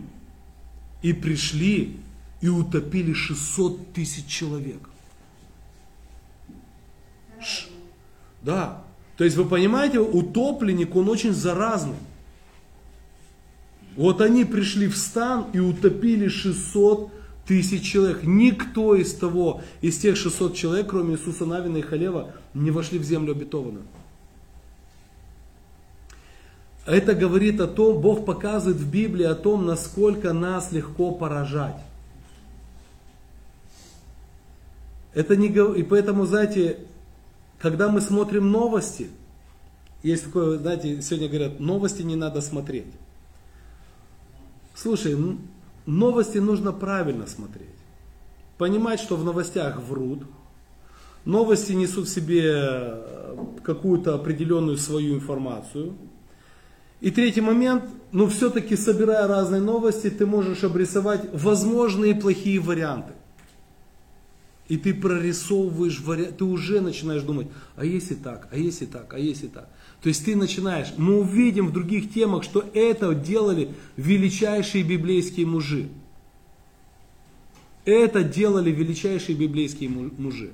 [1.02, 1.98] и пришли,
[2.42, 4.90] и утопили 600 тысяч человек.
[8.42, 8.84] Да.
[9.18, 11.96] То есть вы понимаете, утопленник, он очень заразный.
[13.96, 17.12] Вот они пришли в стан и утопили 600
[17.46, 18.24] тысяч человек.
[18.24, 23.04] Никто из того, из тех 600 человек, кроме Иисуса Навина и Халева, не вошли в
[23.04, 23.84] землю обетованную.
[26.86, 31.78] Это говорит о том, Бог показывает в Библии о том, насколько нас легко поражать.
[35.14, 36.80] Это не, и поэтому, знаете,
[37.62, 39.10] когда мы смотрим новости,
[40.02, 42.92] есть такое, знаете, сегодня говорят, новости не надо смотреть.
[44.74, 45.16] Слушай,
[45.86, 47.70] новости нужно правильно смотреть.
[48.58, 50.24] Понимать, что в новостях врут.
[51.24, 55.94] Новости несут в себе э, какую-то определенную свою информацию.
[57.00, 63.14] И третий момент, ну все-таки собирая разные новости, ты можешь обрисовать возможные плохие варианты.
[64.72, 69.20] И ты прорисовываешь вариант, ты уже начинаешь думать, а если так, а если так, а
[69.20, 69.68] если так.
[70.02, 75.90] То есть ты начинаешь, мы увидим в других темах, что это делали величайшие библейские мужи.
[77.84, 80.52] Это делали величайшие библейские мужи.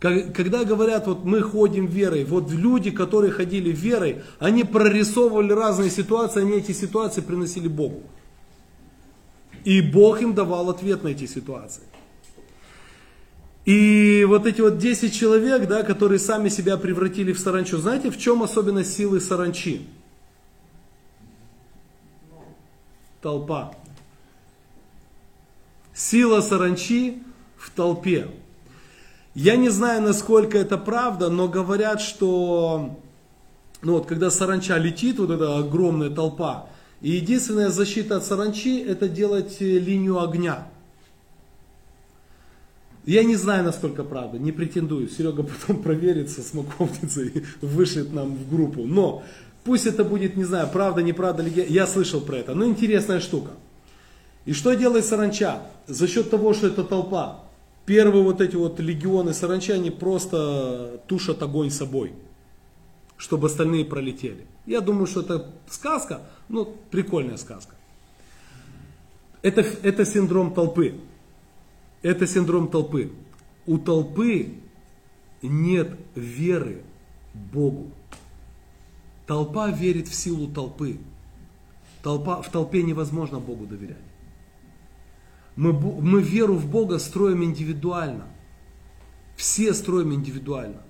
[0.00, 6.40] Когда говорят, вот мы ходим верой, вот люди, которые ходили верой, они прорисовывали разные ситуации,
[6.40, 8.04] они эти ситуации приносили Богу.
[9.64, 11.82] И Бог им давал ответ на эти ситуации.
[13.64, 18.18] И вот эти вот 10 человек, да, которые сами себя превратили в саранчу, знаете, в
[18.18, 19.86] чем особенность силы саранчи?
[23.20, 23.74] Толпа.
[25.94, 27.22] Сила саранчи
[27.56, 28.28] в толпе.
[29.34, 32.98] Я не знаю, насколько это правда, но говорят, что
[33.82, 36.68] ну вот, когда саранча летит, вот эта огромная толпа,
[37.00, 40.68] и единственная защита от саранчи это делать э, линию огня.
[43.04, 45.08] Я не знаю, насколько правда, не претендую.
[45.08, 48.84] Серега потом проверит со смоковницей и вышлет нам в группу.
[48.84, 49.22] Но
[49.64, 51.72] пусть это будет, не знаю, правда, неправда, легенда.
[51.72, 52.54] Я слышал про это.
[52.54, 53.52] Но интересная штука.
[54.44, 55.62] И что делает саранча?
[55.86, 57.44] За счет того, что это толпа,
[57.86, 62.12] первые вот эти вот легионы саранча, они просто тушат огонь собой,
[63.16, 64.46] чтобы остальные пролетели.
[64.66, 67.74] Я думаю, что это сказка, ну, прикольная сказка.
[69.42, 70.94] Это, это синдром толпы.
[72.02, 73.12] Это синдром толпы.
[73.66, 74.54] У толпы
[75.40, 76.82] нет веры
[77.32, 77.90] Богу.
[79.26, 80.98] Толпа верит в силу толпы.
[82.02, 83.96] Толпа, в толпе невозможно Богу доверять.
[85.54, 88.26] Мы, мы веру в Бога строим индивидуально.
[89.36, 90.82] Все строим индивидуально.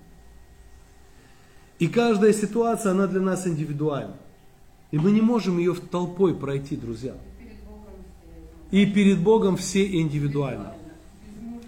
[1.79, 4.17] И каждая ситуация, она для нас индивидуальна.
[4.93, 7.17] И мы не можем ее в толпой пройти, друзья.
[8.71, 10.75] И перед Богом все индивидуально.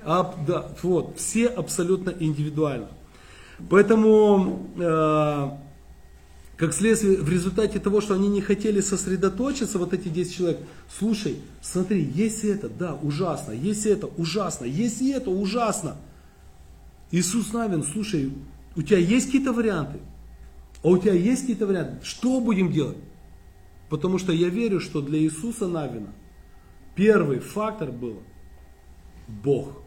[0.05, 2.89] А, да, вот, все абсолютно индивидуально.
[3.71, 5.51] Поэтому, э,
[6.57, 10.61] как следствие, в результате того, что они не хотели сосредоточиться, вот эти 10 человек,
[10.99, 15.97] слушай, смотри, есть это, да, ужасно, есть это, ужасно, есть это, ужасно.
[17.11, 18.33] Иисус Навин, слушай,
[18.77, 20.01] у тебя есть какие-то варианты?
[20.83, 22.05] А у тебя есть какие-то варианты?
[22.05, 22.99] Что будем делать?
[23.89, 26.13] Потому что я верю, что для Иисуса Навина
[26.95, 28.23] первый фактор был
[29.29, 29.84] Бог.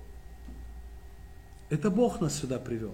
[1.69, 2.93] Это Бог нас сюда привел.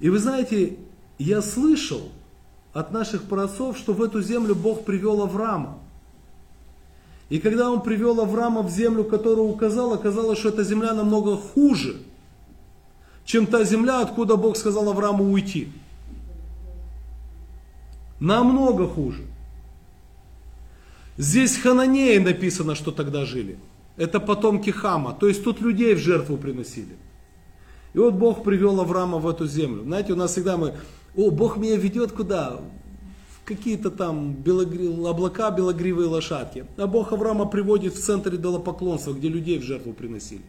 [0.00, 0.76] И вы знаете,
[1.18, 2.10] я слышал
[2.72, 5.78] от наших праотцов, что в эту землю Бог привел Авраама.
[7.28, 11.96] И когда он привел Авраама в землю, которую указал, оказалось, что эта земля намного хуже,
[13.24, 15.68] чем та земля, откуда Бог сказал Аврааму уйти.
[18.18, 19.24] Намного хуже.
[21.16, 23.58] Здесь Хананеи написано, что тогда жили.
[23.96, 25.12] Это потомки Хама.
[25.12, 26.96] То есть тут людей в жертву приносили.
[27.94, 29.82] И вот Бог привел Авраама в эту землю.
[29.82, 30.74] Знаете, у нас всегда мы,
[31.14, 32.60] о, Бог меня ведет куда?
[33.36, 34.88] В какие-то там белогри...
[35.04, 36.64] облака, белогривые лошадки.
[36.76, 40.44] А Бог Авраама приводит в центр идолопоклонства, где людей в жертву приносили.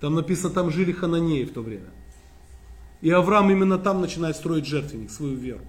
[0.00, 1.90] Там написано, там жили хананеи в то время.
[3.02, 5.60] И Авраам именно там начинает строить жертвенник, свою веру.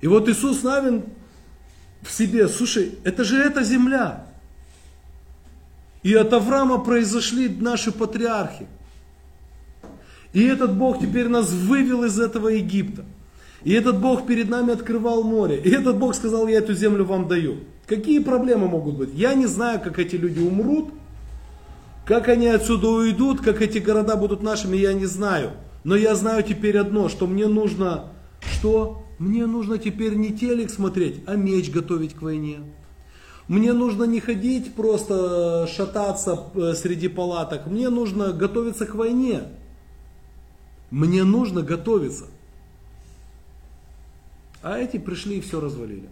[0.00, 1.04] И вот Иисус Навин
[2.02, 4.26] в себе, слушай, это же эта земля.
[6.02, 8.68] И от Авраама произошли наши патриархи.
[10.32, 13.04] И этот Бог теперь нас вывел из этого Египта.
[13.64, 15.60] И этот Бог перед нами открывал море.
[15.62, 17.56] И этот Бог сказал, я эту землю вам даю.
[17.86, 19.10] Какие проблемы могут быть?
[19.14, 20.90] Я не знаю, как эти люди умрут,
[22.04, 25.52] как они отсюда уйдут, как эти города будут нашими, я не знаю.
[25.82, 29.04] Но я знаю теперь одно, что мне нужно, что?
[29.18, 32.58] Мне нужно теперь не телек смотреть, а меч готовить к войне.
[33.48, 37.66] Мне нужно не ходить просто шататься э, среди палаток.
[37.66, 39.42] Мне нужно готовиться к войне.
[40.90, 42.26] Мне нужно готовиться.
[44.62, 46.08] А эти пришли и все развалили.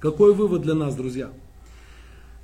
[0.00, 1.30] Какой вывод для нас, друзья?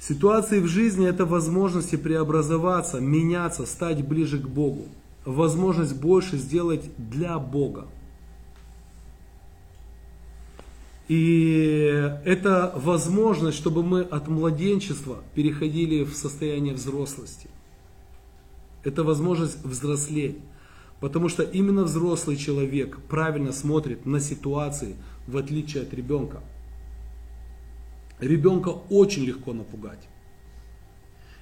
[0.00, 4.86] Ситуации в жизни это возможности преобразоваться, меняться, стать ближе к Богу.
[5.26, 7.86] Возможность больше сделать для Бога.
[11.08, 17.48] И это возможность, чтобы мы от младенчества переходили в состояние взрослости.
[18.84, 20.38] Это возможность взрослеть.
[21.00, 24.96] Потому что именно взрослый человек правильно смотрит на ситуации,
[25.26, 26.40] в отличие от ребенка.
[28.20, 30.06] Ребенка очень легко напугать.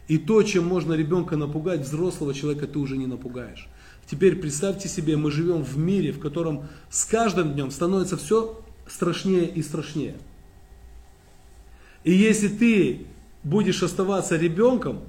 [0.07, 3.69] И то, чем можно ребенка напугать, взрослого человека ты уже не напугаешь.
[4.07, 9.47] Теперь представьте себе, мы живем в мире, в котором с каждым днем становится все страшнее
[9.47, 10.17] и страшнее.
[12.05, 13.07] И если ты
[13.43, 15.01] будешь оставаться ребенком,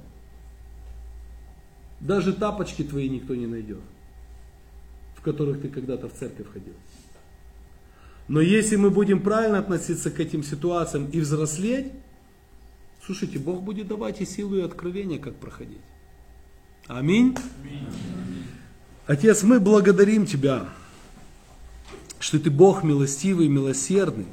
[2.01, 3.79] даже тапочки твои никто не найдет
[5.19, 6.73] в которых ты когда-то в церковь ходил.
[8.29, 11.91] Но если мы будем правильно относиться к этим ситуациям и взрослеть,
[13.05, 15.81] слушайте, Бог будет давать и силу, и откровение, как проходить.
[16.87, 17.35] Аминь.
[19.07, 20.69] Отец, мы благодарим Тебя,
[22.19, 24.27] что Ты Бог милостивый милосердный,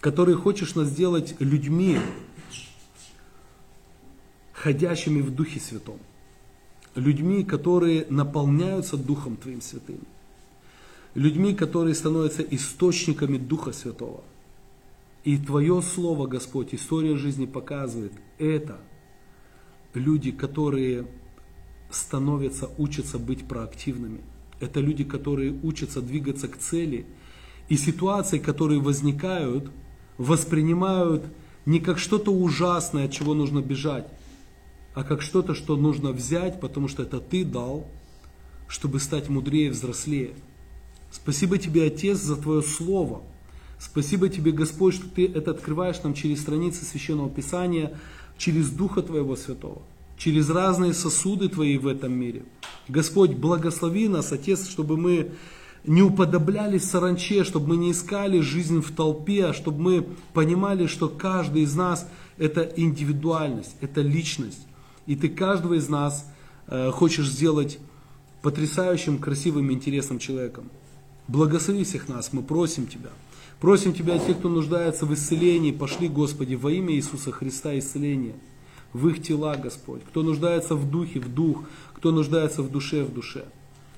[0.00, 1.98] который хочешь нас сделать людьми,
[4.52, 5.98] ходящими в Духе Святом,
[6.94, 10.00] людьми, которые наполняются Духом Твоим Святым,
[11.14, 14.22] людьми, которые становятся источниками Духа Святого.
[15.24, 18.78] И Твое Слово, Господь, история жизни показывает, это
[19.94, 21.06] люди, которые
[21.90, 24.20] становятся, учатся быть проактивными.
[24.60, 27.06] Это люди, которые учатся двигаться к цели.
[27.68, 29.70] И ситуации, которые возникают,
[30.18, 31.24] воспринимают
[31.66, 34.08] не как что-то ужасное, от чего нужно бежать,
[34.94, 37.86] а как что-то, что нужно взять, потому что это ты дал,
[38.68, 40.32] чтобы стать мудрее, взрослее.
[41.10, 43.22] Спасибо тебе, Отец, за Твое Слово.
[43.78, 47.98] Спасибо тебе, Господь, что Ты это открываешь нам через страницы Священного Писания,
[48.38, 49.82] через Духа Твоего Святого,
[50.16, 52.44] через разные сосуды Твои в этом мире.
[52.88, 55.32] Господь, благослови нас, Отец, чтобы мы
[55.84, 61.08] не уподоблялись саранче, чтобы мы не искали жизнь в толпе, а чтобы мы понимали, что
[61.08, 62.08] каждый из нас
[62.38, 64.66] это индивидуальность, это личность.
[65.06, 66.26] И ты каждого из нас
[66.68, 67.78] э, хочешь сделать
[68.42, 70.70] потрясающим, красивым, интересным человеком.
[71.28, 73.10] Благослови всех нас, мы просим Тебя.
[73.60, 78.34] Просим Тебя, те, кто нуждается в исцелении, пошли, Господи, во имя Иисуса Христа исцеление
[78.92, 80.02] в их тела, Господь.
[80.08, 81.64] Кто нуждается в духе, в дух,
[81.94, 83.44] кто нуждается в душе, в душе.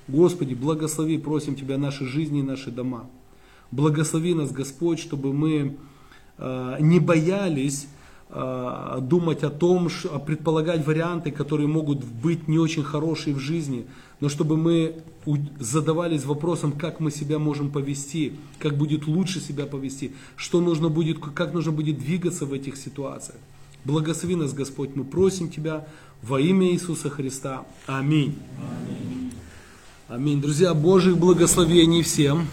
[0.07, 3.09] Господи, благослови, просим Тебя, наши жизни и наши дома.
[3.71, 5.77] Благослови нас, Господь, чтобы мы
[6.37, 7.87] э, не боялись
[8.29, 13.85] думать о том, ш- предполагать варианты, которые могут быть не очень хорошие в жизни,
[14.19, 14.95] но чтобы мы
[15.59, 21.19] задавались вопросом, как мы себя можем повести, как будет лучше себя повести, что нужно будет,
[21.19, 23.37] как нужно будет двигаться в этих ситуациях.
[23.83, 25.87] Благослови нас, Господь, мы просим Тебя
[26.23, 27.65] во имя Иисуса Христа.
[27.85, 28.35] Аминь.
[30.07, 30.41] Аминь.
[30.41, 32.47] Друзья, Божьих благословений всем.